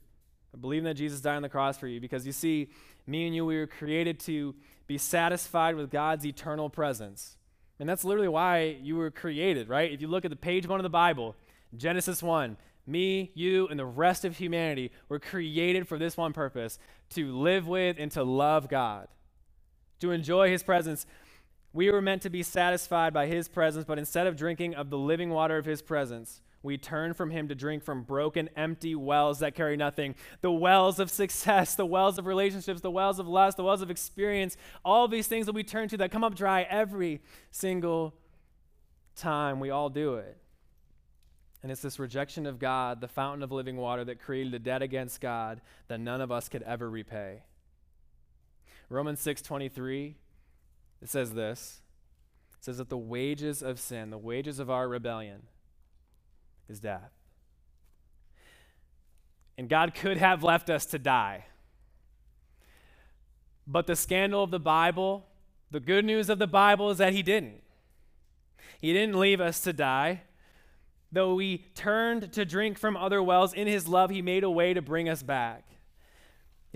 believing 0.61 0.85
that 0.85 0.95
Jesus 0.95 1.21
died 1.21 1.37
on 1.37 1.43
the 1.43 1.49
cross 1.49 1.79
for 1.79 1.87
you 1.87 2.01
because 2.01 2.27
you 2.27 2.33
see, 2.33 2.69
me 3.07 3.27
and 3.27 3.35
you, 3.35 3.45
we 3.45 3.57
were 3.57 3.67
created 3.67 4.19
to 4.21 4.55
be 4.87 4.99
satisfied 4.99 5.77
with 5.77 5.91
God's 5.91 6.25
eternal 6.25 6.71
presence. 6.71 7.37
And 7.79 7.89
that's 7.89 8.05
literally 8.05 8.29
why 8.29 8.77
you 8.83 8.97
were 8.97 9.11
created, 9.11 9.69
right? 9.69 9.93
If 9.93 10.01
you 10.01 10.09
look 10.09 10.25
at 10.25 10.31
the 10.31 10.37
page 10.37 10.67
one 10.67 10.81
of 10.81 10.85
the 10.85 10.91
Bible, 10.91 11.37
Genesis 11.77 12.23
1, 12.23 12.57
me, 12.87 13.33
you, 13.35 13.67
and 13.69 13.79
the 13.79 13.85
rest 13.85 14.25
of 14.25 14.37
humanity 14.37 14.93
were 15.09 15.19
created 15.19 15.89
for 15.89 15.99
this 15.99 16.17
one 16.17 16.33
purpose 16.33 16.79
to 17.11 17.37
live 17.37 17.67
with 17.67 17.97
and 17.99 18.11
to 18.13 18.23
love 18.23 18.69
God, 18.69 19.09
to 20.01 20.13
enjoy 20.13 20.51
His 20.51 20.63
presence. 20.63 21.07
We 21.73 21.91
were 21.91 22.01
meant 22.01 22.23
to 22.23 22.31
be 22.31 22.43
satisfied 22.43 23.13
by 23.13 23.27
His 23.27 23.49
presence, 23.49 23.85
but 23.85 23.99
instead 23.99 24.27
of 24.27 24.37
drinking 24.37 24.75
of 24.75 24.89
the 24.89 24.99
living 24.99 25.31
water 25.31 25.59
of 25.59 25.67
His 25.67 25.83
presence, 25.83 26.41
we 26.63 26.77
turn 26.77 27.15
from 27.15 27.31
him 27.31 27.49
to 27.49 27.55
drink 27.55 27.85
from 27.85 28.03
broken, 28.03 28.49
empty 28.57 28.95
wells 28.95 29.39
that 29.39 29.55
carry 29.55 29.77
nothing. 29.77 30.15
The 30.41 30.51
wells 30.51 30.99
of 30.99 31.11
success, 31.11 31.75
the 31.75 31.87
wells 31.87 32.19
of 32.19 32.27
relationships, 32.27 32.81
the 32.81 32.91
wells 32.91 33.19
of 33.19 33.29
lust, 33.29 33.57
the 33.57 33.65
wells 33.65 33.83
of 33.83 33.91
experience, 33.91 34.57
all 34.85 35.07
these 35.07 35.29
things 35.29 35.47
that 35.47 35.55
we 35.55 35.63
turn 35.63 35.89
to 35.89 35.97
that 35.99 36.11
come 36.11 36.25
up 36.25 36.35
dry 36.35 36.63
every 36.63 37.21
single 37.51 38.15
time. 39.15 39.61
We 39.61 39.71
all 39.71 39.89
do 39.89 40.15
it. 40.15 40.39
And 41.63 41.73
it's 41.73 41.83
this 41.83 41.99
rejection 41.99 42.47
of 42.47 42.59
God, 42.59 43.01
the 43.01 43.09
fountain 43.09 43.43
of 43.43 43.53
living 43.53 43.77
water, 43.77 44.05
that 44.05 44.21
created 44.21 44.55
a 44.55 44.59
debt 44.59 44.83
against 44.83 45.21
God 45.21 45.61
that 45.89 46.01
none 46.01 46.21
of 46.21 46.31
us 46.31 46.49
could 46.49 46.63
ever 46.63 46.89
repay. 46.89 47.43
Romans 48.89 49.21
6:23 49.21 50.15
it 51.03 51.09
says 51.09 51.35
this. 51.35 51.83
It 52.59 52.65
says 52.65 52.79
that 52.79 52.89
the 52.89 52.99
wages 52.99 53.63
of 53.63 53.79
sin, 53.79 54.11
the 54.11 54.19
wages 54.19 54.59
of 54.59 54.71
our 54.71 54.89
rebellion, 54.89 55.43
is 56.69 56.81
death. 56.81 57.13
And 59.59 59.69
God 59.69 59.95
could 60.01 60.19
have 60.19 60.43
left 60.43 60.71
us 60.71 60.87
to 60.87 60.99
die. 60.99 61.47
But 63.67 63.87
the 63.87 63.97
scandal 63.97 64.45
of 64.45 64.51
the 64.51 64.61
Bible, 64.61 65.27
the 65.71 65.81
good 65.81 66.05
news 66.05 66.29
of 66.29 66.39
the 66.39 66.47
Bible 66.47 66.91
is 66.91 66.99
that 66.99 67.13
He 67.13 67.23
didn't. 67.23 67.63
He 68.81 68.93
didn't 68.93 69.19
leave 69.19 69.41
us 69.41 69.61
to 69.61 69.73
die. 69.73 70.23
Though 71.11 71.35
we 71.35 71.59
turned 71.75 72.33
to 72.33 72.45
drink 72.45 72.79
from 72.79 72.97
other 72.97 73.23
wells, 73.23 73.53
in 73.55 73.67
his 73.67 73.89
love, 73.89 74.11
he 74.11 74.23
made 74.23 74.45
a 74.45 74.51
way 74.51 74.75
to 74.75 74.83
bring 74.83 75.09
us 75.09 75.23
back. 75.23 75.65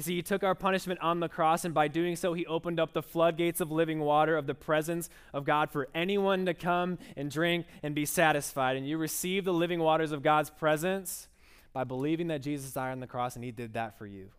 You 0.01 0.05
see, 0.05 0.17
he 0.17 0.23
took 0.23 0.43
our 0.43 0.55
punishment 0.55 0.99
on 1.01 1.21
the 1.21 1.29
cross, 1.29 1.67
and 1.67 1.75
by 1.75 1.87
doing 1.87 2.17
so, 2.17 2.33
he 2.33 2.47
opened 2.47 2.81
up 2.81 2.95
the 2.95 3.03
floodgates 3.03 3.61
of 3.61 3.71
living 3.71 4.01
water 4.01 4.35
of 4.35 4.47
the 4.47 4.55
presence 4.55 5.11
of 5.35 5.45
God 5.45 5.71
for 5.71 5.89
anyone 5.95 6.47
to 6.47 6.55
come 6.55 6.97
and 7.19 7.31
drink 7.31 7.67
and 7.83 7.95
be 7.95 8.07
satisfied. 8.07 8.79
And 8.79 8.89
you 8.89 8.97
receive 8.97 9.45
the 9.45 9.53
living 9.53 9.79
waters 9.79 10.11
of 10.11 10.23
God's 10.23 10.49
presence 10.49 11.29
by 11.75 11.85
believing 11.85 12.29
that 12.29 12.41
Jesus 12.41 12.73
died 12.73 12.93
on 12.93 13.01
the 13.01 13.07
cross 13.07 13.37
and 13.37 13.45
he 13.45 13.51
did 13.51 13.75
that 13.75 13.99
for 13.99 14.07
you. 14.07 14.31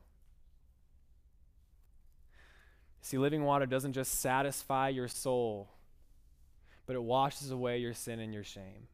See, 3.03 3.19
living 3.19 3.43
water 3.43 3.67
doesn't 3.67 3.93
just 3.93 4.19
satisfy 4.19 4.89
your 4.89 5.07
soul, 5.07 5.69
but 6.87 6.95
it 6.95 7.03
washes 7.03 7.51
away 7.51 7.77
your 7.77 7.93
sin 7.93 8.19
and 8.19 8.33
your 8.33 8.43
shame. 8.43 8.87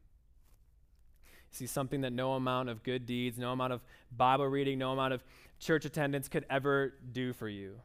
See, 1.50 1.66
something 1.66 2.02
that 2.02 2.12
no 2.12 2.34
amount 2.34 2.68
of 2.68 2.82
good 2.82 3.06
deeds, 3.06 3.38
no 3.38 3.52
amount 3.52 3.72
of 3.72 3.80
Bible 4.14 4.46
reading, 4.46 4.78
no 4.78 4.92
amount 4.92 5.14
of 5.14 5.24
church 5.58 5.84
attendance 5.84 6.28
could 6.28 6.46
ever 6.48 6.94
do 7.12 7.32
for 7.32 7.48
you. 7.48 7.80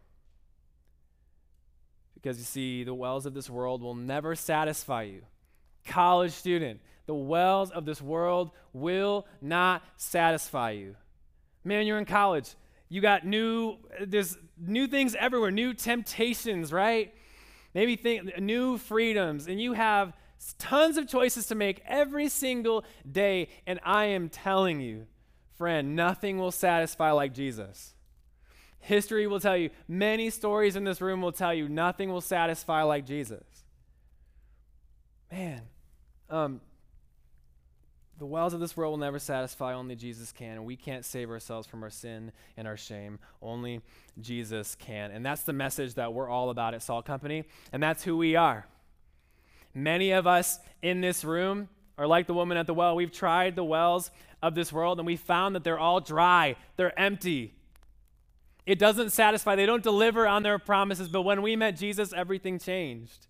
Because 2.14 2.38
you 2.38 2.44
see, 2.44 2.84
the 2.84 2.94
wells 2.94 3.26
of 3.26 3.34
this 3.34 3.50
world 3.50 3.82
will 3.82 3.96
never 3.96 4.36
satisfy 4.36 5.04
you. 5.04 5.24
College 5.86 6.32
student, 6.32 6.80
the 7.06 7.14
wells 7.14 7.70
of 7.72 7.86
this 7.86 8.02
world 8.02 8.52
will 8.72 9.28
not 9.42 9.84
satisfy 9.98 10.72
you. 10.72 10.96
Man, 11.64 11.86
you're 11.86 11.98
in 11.98 12.06
college. 12.06 12.56
You 12.88 13.02
got 13.02 13.26
new, 13.26 13.78
there's 14.00 14.38
new 14.58 14.88
things 14.88 15.16
everywhere, 15.16 15.52
new 15.52 15.74
temptations, 15.74 16.72
right? 16.72 17.14
Maybe 17.74 17.96
think 17.96 18.40
new 18.40 18.78
freedoms, 18.78 19.48
and 19.48 19.60
you 19.60 19.74
have 19.74 20.14
tons 20.60 20.98
of 20.98 21.08
choices 21.08 21.48
to 21.48 21.56
make 21.56 21.82
every 21.86 22.30
single 22.30 22.86
day. 23.10 23.50
And 23.66 23.80
I 23.84 24.06
am 24.06 24.30
telling 24.30 24.80
you, 24.80 25.08
friend, 25.64 25.96
nothing 25.96 26.38
will 26.38 26.52
satisfy 26.52 27.12
like 27.12 27.34
Jesus. 27.34 27.94
History 28.82 29.28
will 29.28 29.40
tell 29.40 29.56
you, 29.56 29.70
many 29.88 30.30
stories 30.30 30.76
in 30.76 30.84
this 30.84 31.00
room 31.00 31.22
will 31.22 31.32
tell 31.32 31.54
you, 31.54 31.70
nothing 31.70 32.12
will 32.12 32.20
satisfy 32.20 32.84
like 32.84 33.06
Jesus. 33.06 33.46
Man, 35.32 35.62
um, 36.30 36.60
the 38.20 38.26
wells 38.26 38.54
of 38.54 38.60
this 38.60 38.76
world 38.76 38.92
will 38.92 38.98
never 38.98 39.20
satisfy, 39.20 39.74
only 39.74 39.96
Jesus 39.96 40.34
can. 40.34 40.58
And 40.58 40.66
we 40.66 40.76
can't 40.76 41.06
save 41.06 41.30
ourselves 41.30 41.66
from 41.66 41.82
our 41.82 41.90
sin 41.90 42.34
and 42.58 42.68
our 42.68 42.76
shame. 42.76 43.18
Only 43.42 43.80
Jesus 44.20 44.76
can. 44.76 45.12
And 45.12 45.26
that's 45.26 45.44
the 45.44 45.54
message 45.54 45.94
that 45.94 46.14
we're 46.14 46.28
all 46.28 46.50
about 46.50 46.74
at 46.74 46.84
Salt 46.84 47.06
Company, 47.06 47.46
and 47.72 47.82
that's 47.82 48.04
who 48.04 48.18
we 48.18 48.36
are. 48.36 48.68
Many 49.74 50.12
of 50.12 50.28
us 50.28 50.60
in 50.82 51.00
this 51.00 51.24
room 51.24 51.70
are 51.98 52.06
like 52.06 52.28
the 52.28 52.34
woman 52.34 52.58
at 52.58 52.68
the 52.68 52.74
well. 52.74 52.98
We've 52.98 53.14
tried 53.14 53.56
the 53.56 53.64
wells 53.64 54.12
of 54.44 54.54
this 54.56 54.74
world, 54.74 55.00
and 55.00 55.08
we 55.08 55.16
found 55.16 55.56
that 55.56 55.64
they're 55.64 55.80
all 55.80 56.02
dry, 56.02 56.58
they're 56.76 56.98
empty. 57.00 57.56
It 58.66 58.78
doesn't 58.78 59.12
satisfy, 59.12 59.56
they 59.56 59.66
don't 59.66 59.82
deliver 59.82 60.28
on 60.28 60.44
their 60.44 60.60
promises. 60.60 61.08
But 61.08 61.22
when 61.22 61.42
we 61.42 61.56
met 61.56 61.78
Jesus, 61.78 62.14
everything 62.14 62.60
changed. 62.60 63.28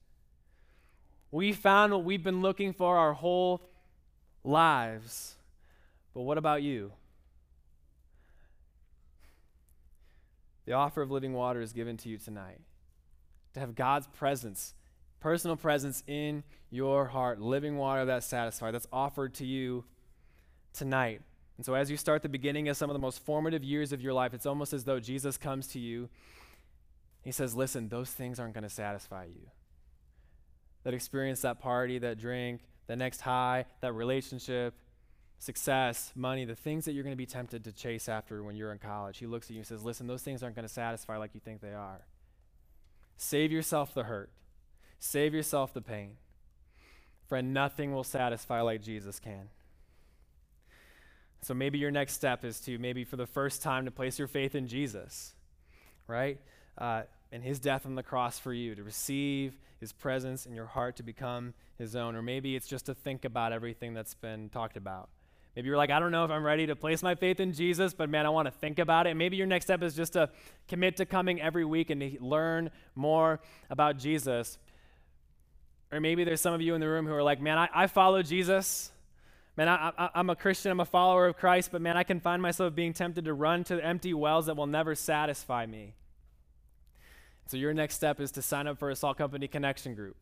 We 1.31 1.53
found 1.53 1.93
what 1.93 2.03
we've 2.03 2.23
been 2.23 2.41
looking 2.41 2.73
for 2.73 2.97
our 2.97 3.13
whole 3.13 3.61
lives. 4.43 5.35
But 6.13 6.21
what 6.21 6.37
about 6.37 6.63
you? 6.63 6.91
The 10.65 10.73
offer 10.73 11.01
of 11.01 11.11
living 11.11 11.33
water 11.33 11.61
is 11.61 11.73
given 11.73 11.95
to 11.97 12.09
you 12.09 12.17
tonight. 12.17 12.59
To 13.53 13.59
have 13.59 13.75
God's 13.75 14.07
presence, 14.07 14.73
personal 15.19 15.57
presence 15.57 16.03
in 16.07 16.43
your 16.71 17.05
heart, 17.05 17.39
living 17.39 17.77
water 17.77 18.05
that 18.05 18.23
satisfies, 18.23 18.73
that's 18.73 18.87
offered 18.91 19.35
to 19.35 19.45
you 19.45 19.83
tonight. 20.73 21.21
And 21.57 21.65
so, 21.65 21.75
as 21.75 21.91
you 21.91 21.97
start 21.97 22.21
the 22.21 22.29
beginning 22.29 22.67
of 22.67 22.77
some 22.77 22.89
of 22.89 22.93
the 22.93 22.99
most 22.99 23.23
formative 23.23 23.63
years 23.63 23.93
of 23.93 24.01
your 24.01 24.13
life, 24.13 24.33
it's 24.33 24.45
almost 24.45 24.73
as 24.73 24.83
though 24.85 24.99
Jesus 24.99 25.37
comes 25.37 25.67
to 25.67 25.79
you. 25.79 26.09
He 27.23 27.31
says, 27.31 27.55
Listen, 27.55 27.89
those 27.89 28.09
things 28.09 28.39
aren't 28.39 28.53
going 28.53 28.63
to 28.63 28.69
satisfy 28.69 29.25
you. 29.25 29.49
That 30.83 30.93
experience, 30.93 31.41
that 31.41 31.59
party, 31.59 31.99
that 31.99 32.17
drink, 32.17 32.61
the 32.87 32.95
next 32.95 33.21
high, 33.21 33.65
that 33.81 33.93
relationship, 33.93 34.73
success, 35.39 36.11
money, 36.15 36.43
the 36.45 36.55
things 36.55 36.85
that 36.85 36.93
you're 36.93 37.03
going 37.03 37.13
to 37.13 37.17
be 37.17 37.25
tempted 37.25 37.63
to 37.63 37.71
chase 37.71 38.09
after 38.09 38.43
when 38.43 38.55
you're 38.55 38.71
in 38.71 38.79
college. 38.79 39.17
He 39.17 39.27
looks 39.27 39.47
at 39.47 39.51
you 39.51 39.59
and 39.59 39.67
says, 39.67 39.83
Listen, 39.83 40.07
those 40.07 40.23
things 40.23 40.41
aren't 40.41 40.55
going 40.55 40.67
to 40.67 40.73
satisfy 40.73 41.17
like 41.17 41.31
you 41.33 41.39
think 41.39 41.61
they 41.61 41.73
are. 41.73 42.01
Save 43.15 43.51
yourself 43.51 43.93
the 43.93 44.03
hurt, 44.03 44.31
save 44.99 45.33
yourself 45.33 45.73
the 45.73 45.81
pain. 45.81 46.17
Friend, 47.27 47.53
nothing 47.53 47.93
will 47.93 48.03
satisfy 48.03 48.61
like 48.61 48.81
Jesus 48.81 49.19
can. 49.19 49.49
So 51.43 51.53
maybe 51.53 51.77
your 51.77 51.91
next 51.91 52.13
step 52.13 52.45
is 52.45 52.59
to 52.61 52.77
maybe 52.77 53.03
for 53.03 53.17
the 53.17 53.27
first 53.27 53.61
time 53.61 53.85
to 53.85 53.91
place 53.91 54.17
your 54.17 54.27
faith 54.27 54.55
in 54.55 54.67
Jesus, 54.67 55.33
right? 56.07 56.39
Uh, 56.77 57.03
and 57.31 57.43
his 57.43 57.59
death 57.59 57.85
on 57.85 57.95
the 57.95 58.03
cross 58.03 58.39
for 58.39 58.53
you, 58.53 58.75
to 58.75 58.83
receive 58.83 59.57
his 59.79 59.91
presence 59.91 60.45
in 60.45 60.55
your 60.55 60.67
heart 60.67 60.95
to 60.97 61.03
become 61.03 61.53
his 61.77 61.95
own. 61.95 62.15
Or 62.15 62.21
maybe 62.21 62.55
it's 62.55 62.67
just 62.67 62.85
to 62.85 62.93
think 62.93 63.25
about 63.25 63.51
everything 63.51 63.93
that's 63.93 64.13
been 64.13 64.49
talked 64.49 64.77
about. 64.77 65.09
Maybe 65.55 65.67
you're 65.67 65.77
like, 65.77 65.91
I 65.91 65.99
don't 65.99 66.11
know 66.11 66.25
if 66.25 66.31
I'm 66.31 66.43
ready 66.43 66.65
to 66.67 66.75
place 66.75 67.03
my 67.03 67.13
faith 67.13 67.39
in 67.39 67.53
Jesus, 67.53 67.93
but 67.93 68.09
man, 68.09 68.25
I 68.25 68.29
want 68.29 68.47
to 68.47 68.51
think 68.51 68.79
about 68.79 69.05
it. 69.05 69.15
maybe 69.15 69.35
your 69.35 69.45
next 69.45 69.65
step 69.65 69.83
is 69.83 69.95
just 69.95 70.13
to 70.13 70.29
commit 70.67 70.97
to 70.97 71.05
coming 71.05 71.41
every 71.41 71.65
week 71.65 71.89
and 71.89 72.01
to 72.01 72.17
learn 72.21 72.71
more 72.95 73.39
about 73.69 73.97
Jesus. 73.97 74.57
Or 75.91 75.99
maybe 75.99 76.23
there's 76.23 76.41
some 76.41 76.53
of 76.53 76.61
you 76.61 76.73
in 76.73 76.81
the 76.81 76.87
room 76.87 77.05
who 77.05 77.13
are 77.13 77.21
like, 77.21 77.39
man, 77.39 77.57
I, 77.57 77.69
I 77.73 77.87
follow 77.87 78.23
Jesus. 78.23 78.91
Man, 79.55 79.67
I, 79.69 80.09
am 80.15 80.31
a 80.31 80.35
Christian, 80.35 80.71
I'm 80.71 80.79
a 80.79 80.85
follower 80.85 81.27
of 81.27 81.37
Christ, 81.37 81.69
but 81.71 81.79
man, 81.79 81.95
I 81.95 82.03
can 82.03 82.19
find 82.19 82.41
myself 82.41 82.73
being 82.73 82.91
tempted 82.91 83.25
to 83.25 83.33
run 83.33 83.63
to 83.65 83.83
empty 83.83 84.13
wells 84.13 84.47
that 84.47 84.57
will 84.57 84.65
never 84.65 84.95
satisfy 84.95 85.67
me. 85.67 85.93
So 87.47 87.57
your 87.57 87.73
next 87.73 87.95
step 87.95 88.19
is 88.19 88.31
to 88.31 88.41
sign 88.41 88.65
up 88.65 88.79
for 88.79 88.89
a 88.89 88.95
Salt 88.95 89.17
Company 89.17 89.47
Connection 89.47 89.93
group, 89.93 90.15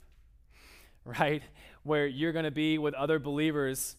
right? 1.06 1.44
Where 1.84 2.08
you're 2.08 2.34
going 2.34 2.46
to 2.46 2.52
be 2.52 2.78
with 2.78 2.94
other 2.94 3.20
believers 3.20 3.96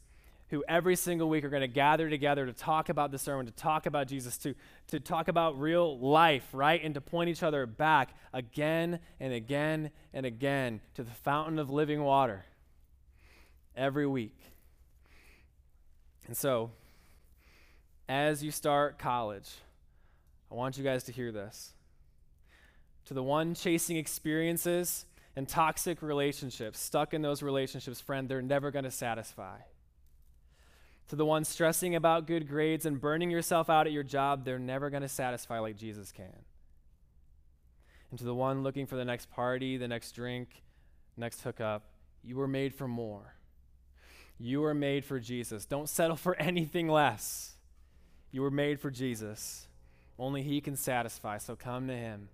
who 0.51 0.63
every 0.69 0.97
single 0.97 1.31
week 1.31 1.45
are 1.45 1.49
going 1.49 1.63
to 1.63 1.67
gather 1.67 2.11
together 2.11 2.45
to 2.45 2.53
talk 2.53 2.91
about 2.91 3.11
the 3.11 3.17
sermon, 3.17 3.47
to 3.47 3.53
talk 3.53 3.87
about 3.87 4.07
Jesus, 4.07 4.37
to, 4.37 4.55
to 4.89 5.01
talk 5.01 5.29
about 5.29 5.59
real 5.59 5.99
life, 5.99 6.47
right? 6.53 6.79
And 6.85 6.93
to 6.93 7.01
point 7.01 7.31
each 7.31 7.43
other 7.43 7.65
back 7.65 8.15
again 8.35 8.99
and 9.19 9.33
again 9.33 9.93
and 10.13 10.27
again 10.27 10.83
to 10.93 11.03
the 11.03 11.11
fountain 11.11 11.59
of 11.59 11.71
living 11.71 12.03
water 12.03 12.45
every 13.75 14.07
week. 14.07 14.37
And 16.27 16.37
so, 16.37 16.71
as 18.09 18.43
you 18.43 18.51
start 18.51 18.99
college, 18.99 19.51
I 20.51 20.55
want 20.55 20.77
you 20.77 20.85
guys 20.85 21.05
to 21.05 21.13
hear 21.13 21.33
this 21.33 21.73
to 23.05 23.15
the 23.15 23.23
one 23.23 23.55
chasing 23.55 23.97
experiences 23.97 25.07
and 25.35 25.49
toxic 25.49 26.03
relationships, 26.03 26.79
stuck 26.79 27.15
in 27.15 27.23
those 27.23 27.43
relationships, 27.43 28.01
friend, 28.01 28.29
they're 28.29 28.43
never 28.43 28.71
going 28.71 28.85
to 28.85 28.91
satisfy. 28.91 29.59
To 31.09 31.17
the 31.17 31.27
one 31.27 31.45
stressing 31.45 31.95
about 31.95 32.27
good 32.27 32.49
grades 32.49 32.87
and 32.87 33.01
burning 33.01 33.31
yourself 33.31 33.69
out 33.69 33.87
at 33.87 33.93
your 33.93 34.03
job, 34.03 34.45
they're 34.45 34.59
never 34.59 34.89
going 34.91 35.03
to 35.03 35.09
satisfy 35.09 35.59
like 35.59 35.77
Jesus 35.77 36.13
can. 36.13 36.45
And 38.11 38.19
to 38.19 38.25
the 38.25 38.35
one 38.35 38.63
looking 38.63 38.87
for 38.87 38.97
the 38.97 39.05
next 39.05 39.31
party, 39.31 39.77
the 39.79 39.89
next 39.89 40.13
drink, 40.13 40.63
next 41.17 41.41
hookup, 41.41 41.85
you 42.23 42.37
were 42.37 42.49
made 42.49 42.75
for 42.75 42.87
more. 42.87 43.35
You 44.45 44.61
were 44.61 44.75
made 44.75 45.05
for 45.05 45.21
Jesus. 45.21 45.67
Don't 45.67 45.89
settle 45.89 46.17
for 46.17 46.35
anything 46.41 46.89
less. 46.89 47.53
You 48.33 48.43
were 48.43 48.51
made 48.51 48.81
for 48.81 48.91
Jesus. 48.91 49.69
Only 50.19 50.43
He 50.43 50.61
can 50.61 50.75
satisfy, 50.75 51.39
so 51.39 51.55
come 51.55 51.87
to 51.87 51.97
Him 51.97 52.29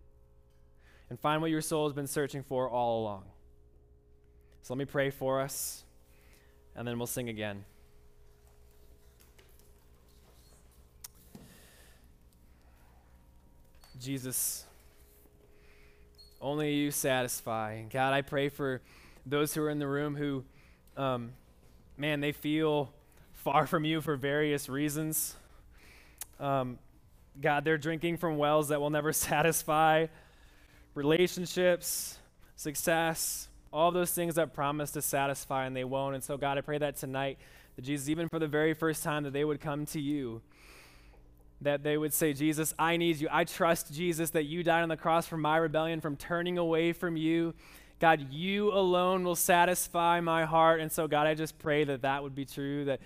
and 1.10 1.20
find 1.20 1.42
what 1.42 1.50
your 1.50 1.60
soul 1.60 1.86
has 1.86 1.92
been 1.92 2.06
searching 2.06 2.42
for 2.42 2.68
all 2.70 3.02
along. 3.02 3.24
So 4.62 4.72
let 4.72 4.78
me 4.78 4.84
pray 4.86 5.10
for 5.10 5.42
us, 5.42 5.84
and 6.74 6.88
then 6.88 6.96
we'll 6.96 7.06
sing 7.06 7.28
again. 7.28 7.66
Jesus, 14.00 14.64
only 16.40 16.72
you 16.72 16.90
satisfy. 16.90 17.82
God, 17.82 18.14
I 18.14 18.22
pray 18.22 18.48
for 18.48 18.80
those 19.26 19.52
who 19.52 19.62
are 19.62 19.68
in 19.68 19.78
the 19.78 19.88
room 19.88 20.16
who, 20.16 20.44
um, 20.96 21.32
man, 21.98 22.20
they 22.20 22.32
feel 22.32 22.92
far 23.32 23.66
from 23.66 23.84
you 23.84 24.00
for 24.00 24.16
various 24.16 24.68
reasons. 24.68 25.34
Um, 26.38 26.78
God, 27.40 27.64
they're 27.64 27.78
drinking 27.78 28.18
from 28.18 28.38
wells 28.38 28.68
that 28.68 28.80
will 28.80 28.90
never 28.90 29.12
satisfy 29.12 30.06
relationships, 30.94 32.18
success, 32.56 33.48
all 33.72 33.90
those 33.90 34.12
things 34.12 34.36
that 34.36 34.54
promise 34.54 34.92
to 34.92 35.02
satisfy 35.02 35.66
and 35.66 35.76
they 35.76 35.84
won't. 35.84 36.14
And 36.14 36.24
so, 36.24 36.36
God, 36.36 36.56
I 36.56 36.60
pray 36.60 36.78
that 36.78 36.96
tonight, 36.96 37.38
that 37.76 37.82
Jesus, 37.82 38.08
even 38.08 38.28
for 38.28 38.38
the 38.38 38.48
very 38.48 38.74
first 38.74 39.02
time, 39.02 39.24
that 39.24 39.32
they 39.32 39.44
would 39.44 39.60
come 39.60 39.84
to 39.86 40.00
you, 40.00 40.40
that 41.60 41.82
they 41.82 41.98
would 41.98 42.14
say, 42.14 42.32
Jesus, 42.32 42.72
I 42.78 42.96
need 42.96 43.16
you. 43.16 43.28
I 43.30 43.44
trust, 43.44 43.92
Jesus, 43.92 44.30
that 44.30 44.44
you 44.44 44.62
died 44.62 44.82
on 44.82 44.88
the 44.88 44.96
cross 44.96 45.26
for 45.26 45.36
my 45.36 45.56
rebellion, 45.56 46.00
from 46.00 46.16
turning 46.16 46.56
away 46.56 46.92
from 46.92 47.16
you. 47.16 47.54
God, 48.00 48.32
you 48.32 48.72
alone 48.72 49.24
will 49.24 49.36
satisfy 49.36 50.20
my 50.20 50.44
heart. 50.44 50.80
And 50.80 50.90
so, 50.90 51.08
God, 51.08 51.26
I 51.26 51.34
just 51.34 51.58
pray 51.58 51.84
that 51.84 52.02
that 52.02 52.22
would 52.22 52.34
be 52.34 52.44
true, 52.44 52.84
that 52.84 53.00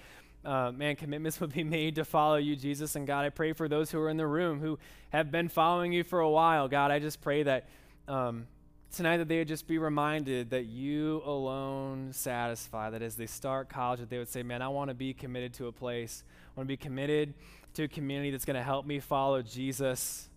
uh, 0.45 0.73
man, 0.73 0.97
commitments 0.97 1.41
would 1.41 1.53
be 1.53 1.65
made 1.65 1.95
to 1.97 2.05
follow 2.05 2.37
you, 2.37 2.57
Jesus. 2.57 2.97
And 2.97 3.07
God, 3.07 3.25
I 3.25 3.31
pray 3.31 3.53
for 3.53 3.69
those 3.69 3.91
who 3.91 3.99
are 4.01 4.11
in 4.11 4.17
the 4.17 4.27
room 4.27 4.61
who 4.61 4.79
have 5.11 5.31
been 5.31 5.49
following 5.49 5.93
you 5.93 6.05
for 6.05 6.21
a 6.21 6.31
while. 6.31 6.69
God, 6.69 6.91
I 6.91 6.99
just 6.99 7.21
pray 7.21 7.43
that 7.45 7.69
um, 8.09 8.47
tonight 8.93 9.19
that 9.19 9.29
they 9.29 9.39
would 9.39 9.49
just 9.49 9.67
be 9.67 9.79
reminded 9.79 10.51
that 10.51 10.65
you 10.65 11.23
alone 11.25 12.13
satisfy. 12.13 12.91
That 12.91 13.03
as 13.03 13.17
they 13.17 13.27
start 13.27 13.69
college, 13.69 14.01
that 14.01 14.11
they 14.11 14.19
would 14.19 14.29
say, 14.29 14.43
"Man, 14.43 14.61
I 14.63 14.69
want 14.69 14.89
to 14.89 14.95
be 14.95 15.15
committed 15.15 15.55
to 15.55 15.69
a 15.69 15.73
place. 15.73 16.25
I 16.27 16.61
want 16.61 16.67
to 16.67 16.73
be 16.73 16.77
committed 16.77 17.35
to 17.75 17.85
a 17.85 17.89
community 17.89 18.31
that's 18.31 18.45
going 18.45 18.57
to 18.57 18.63
help 18.63 18.85
me 18.85 19.01
follow 19.01 19.41
Jesus." 19.43 20.29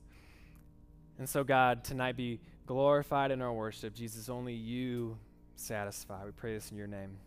And 1.18 1.28
so, 1.28 1.44
God, 1.44 1.84
tonight 1.84 2.18
be 2.18 2.40
glorified 2.66 3.32
in 3.32 3.42
our 3.42 3.54
worship. 3.54 3.94
Jesus, 3.94 4.30
only 4.30 4.54
you 4.54 5.18
satisfy. 5.56 6.26
We 6.26 6.32
pray 6.32 6.54
this 6.54 6.72
in 6.72 6.78
your 6.78 6.88
name. 6.88 7.18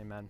Amen. 0.00 0.28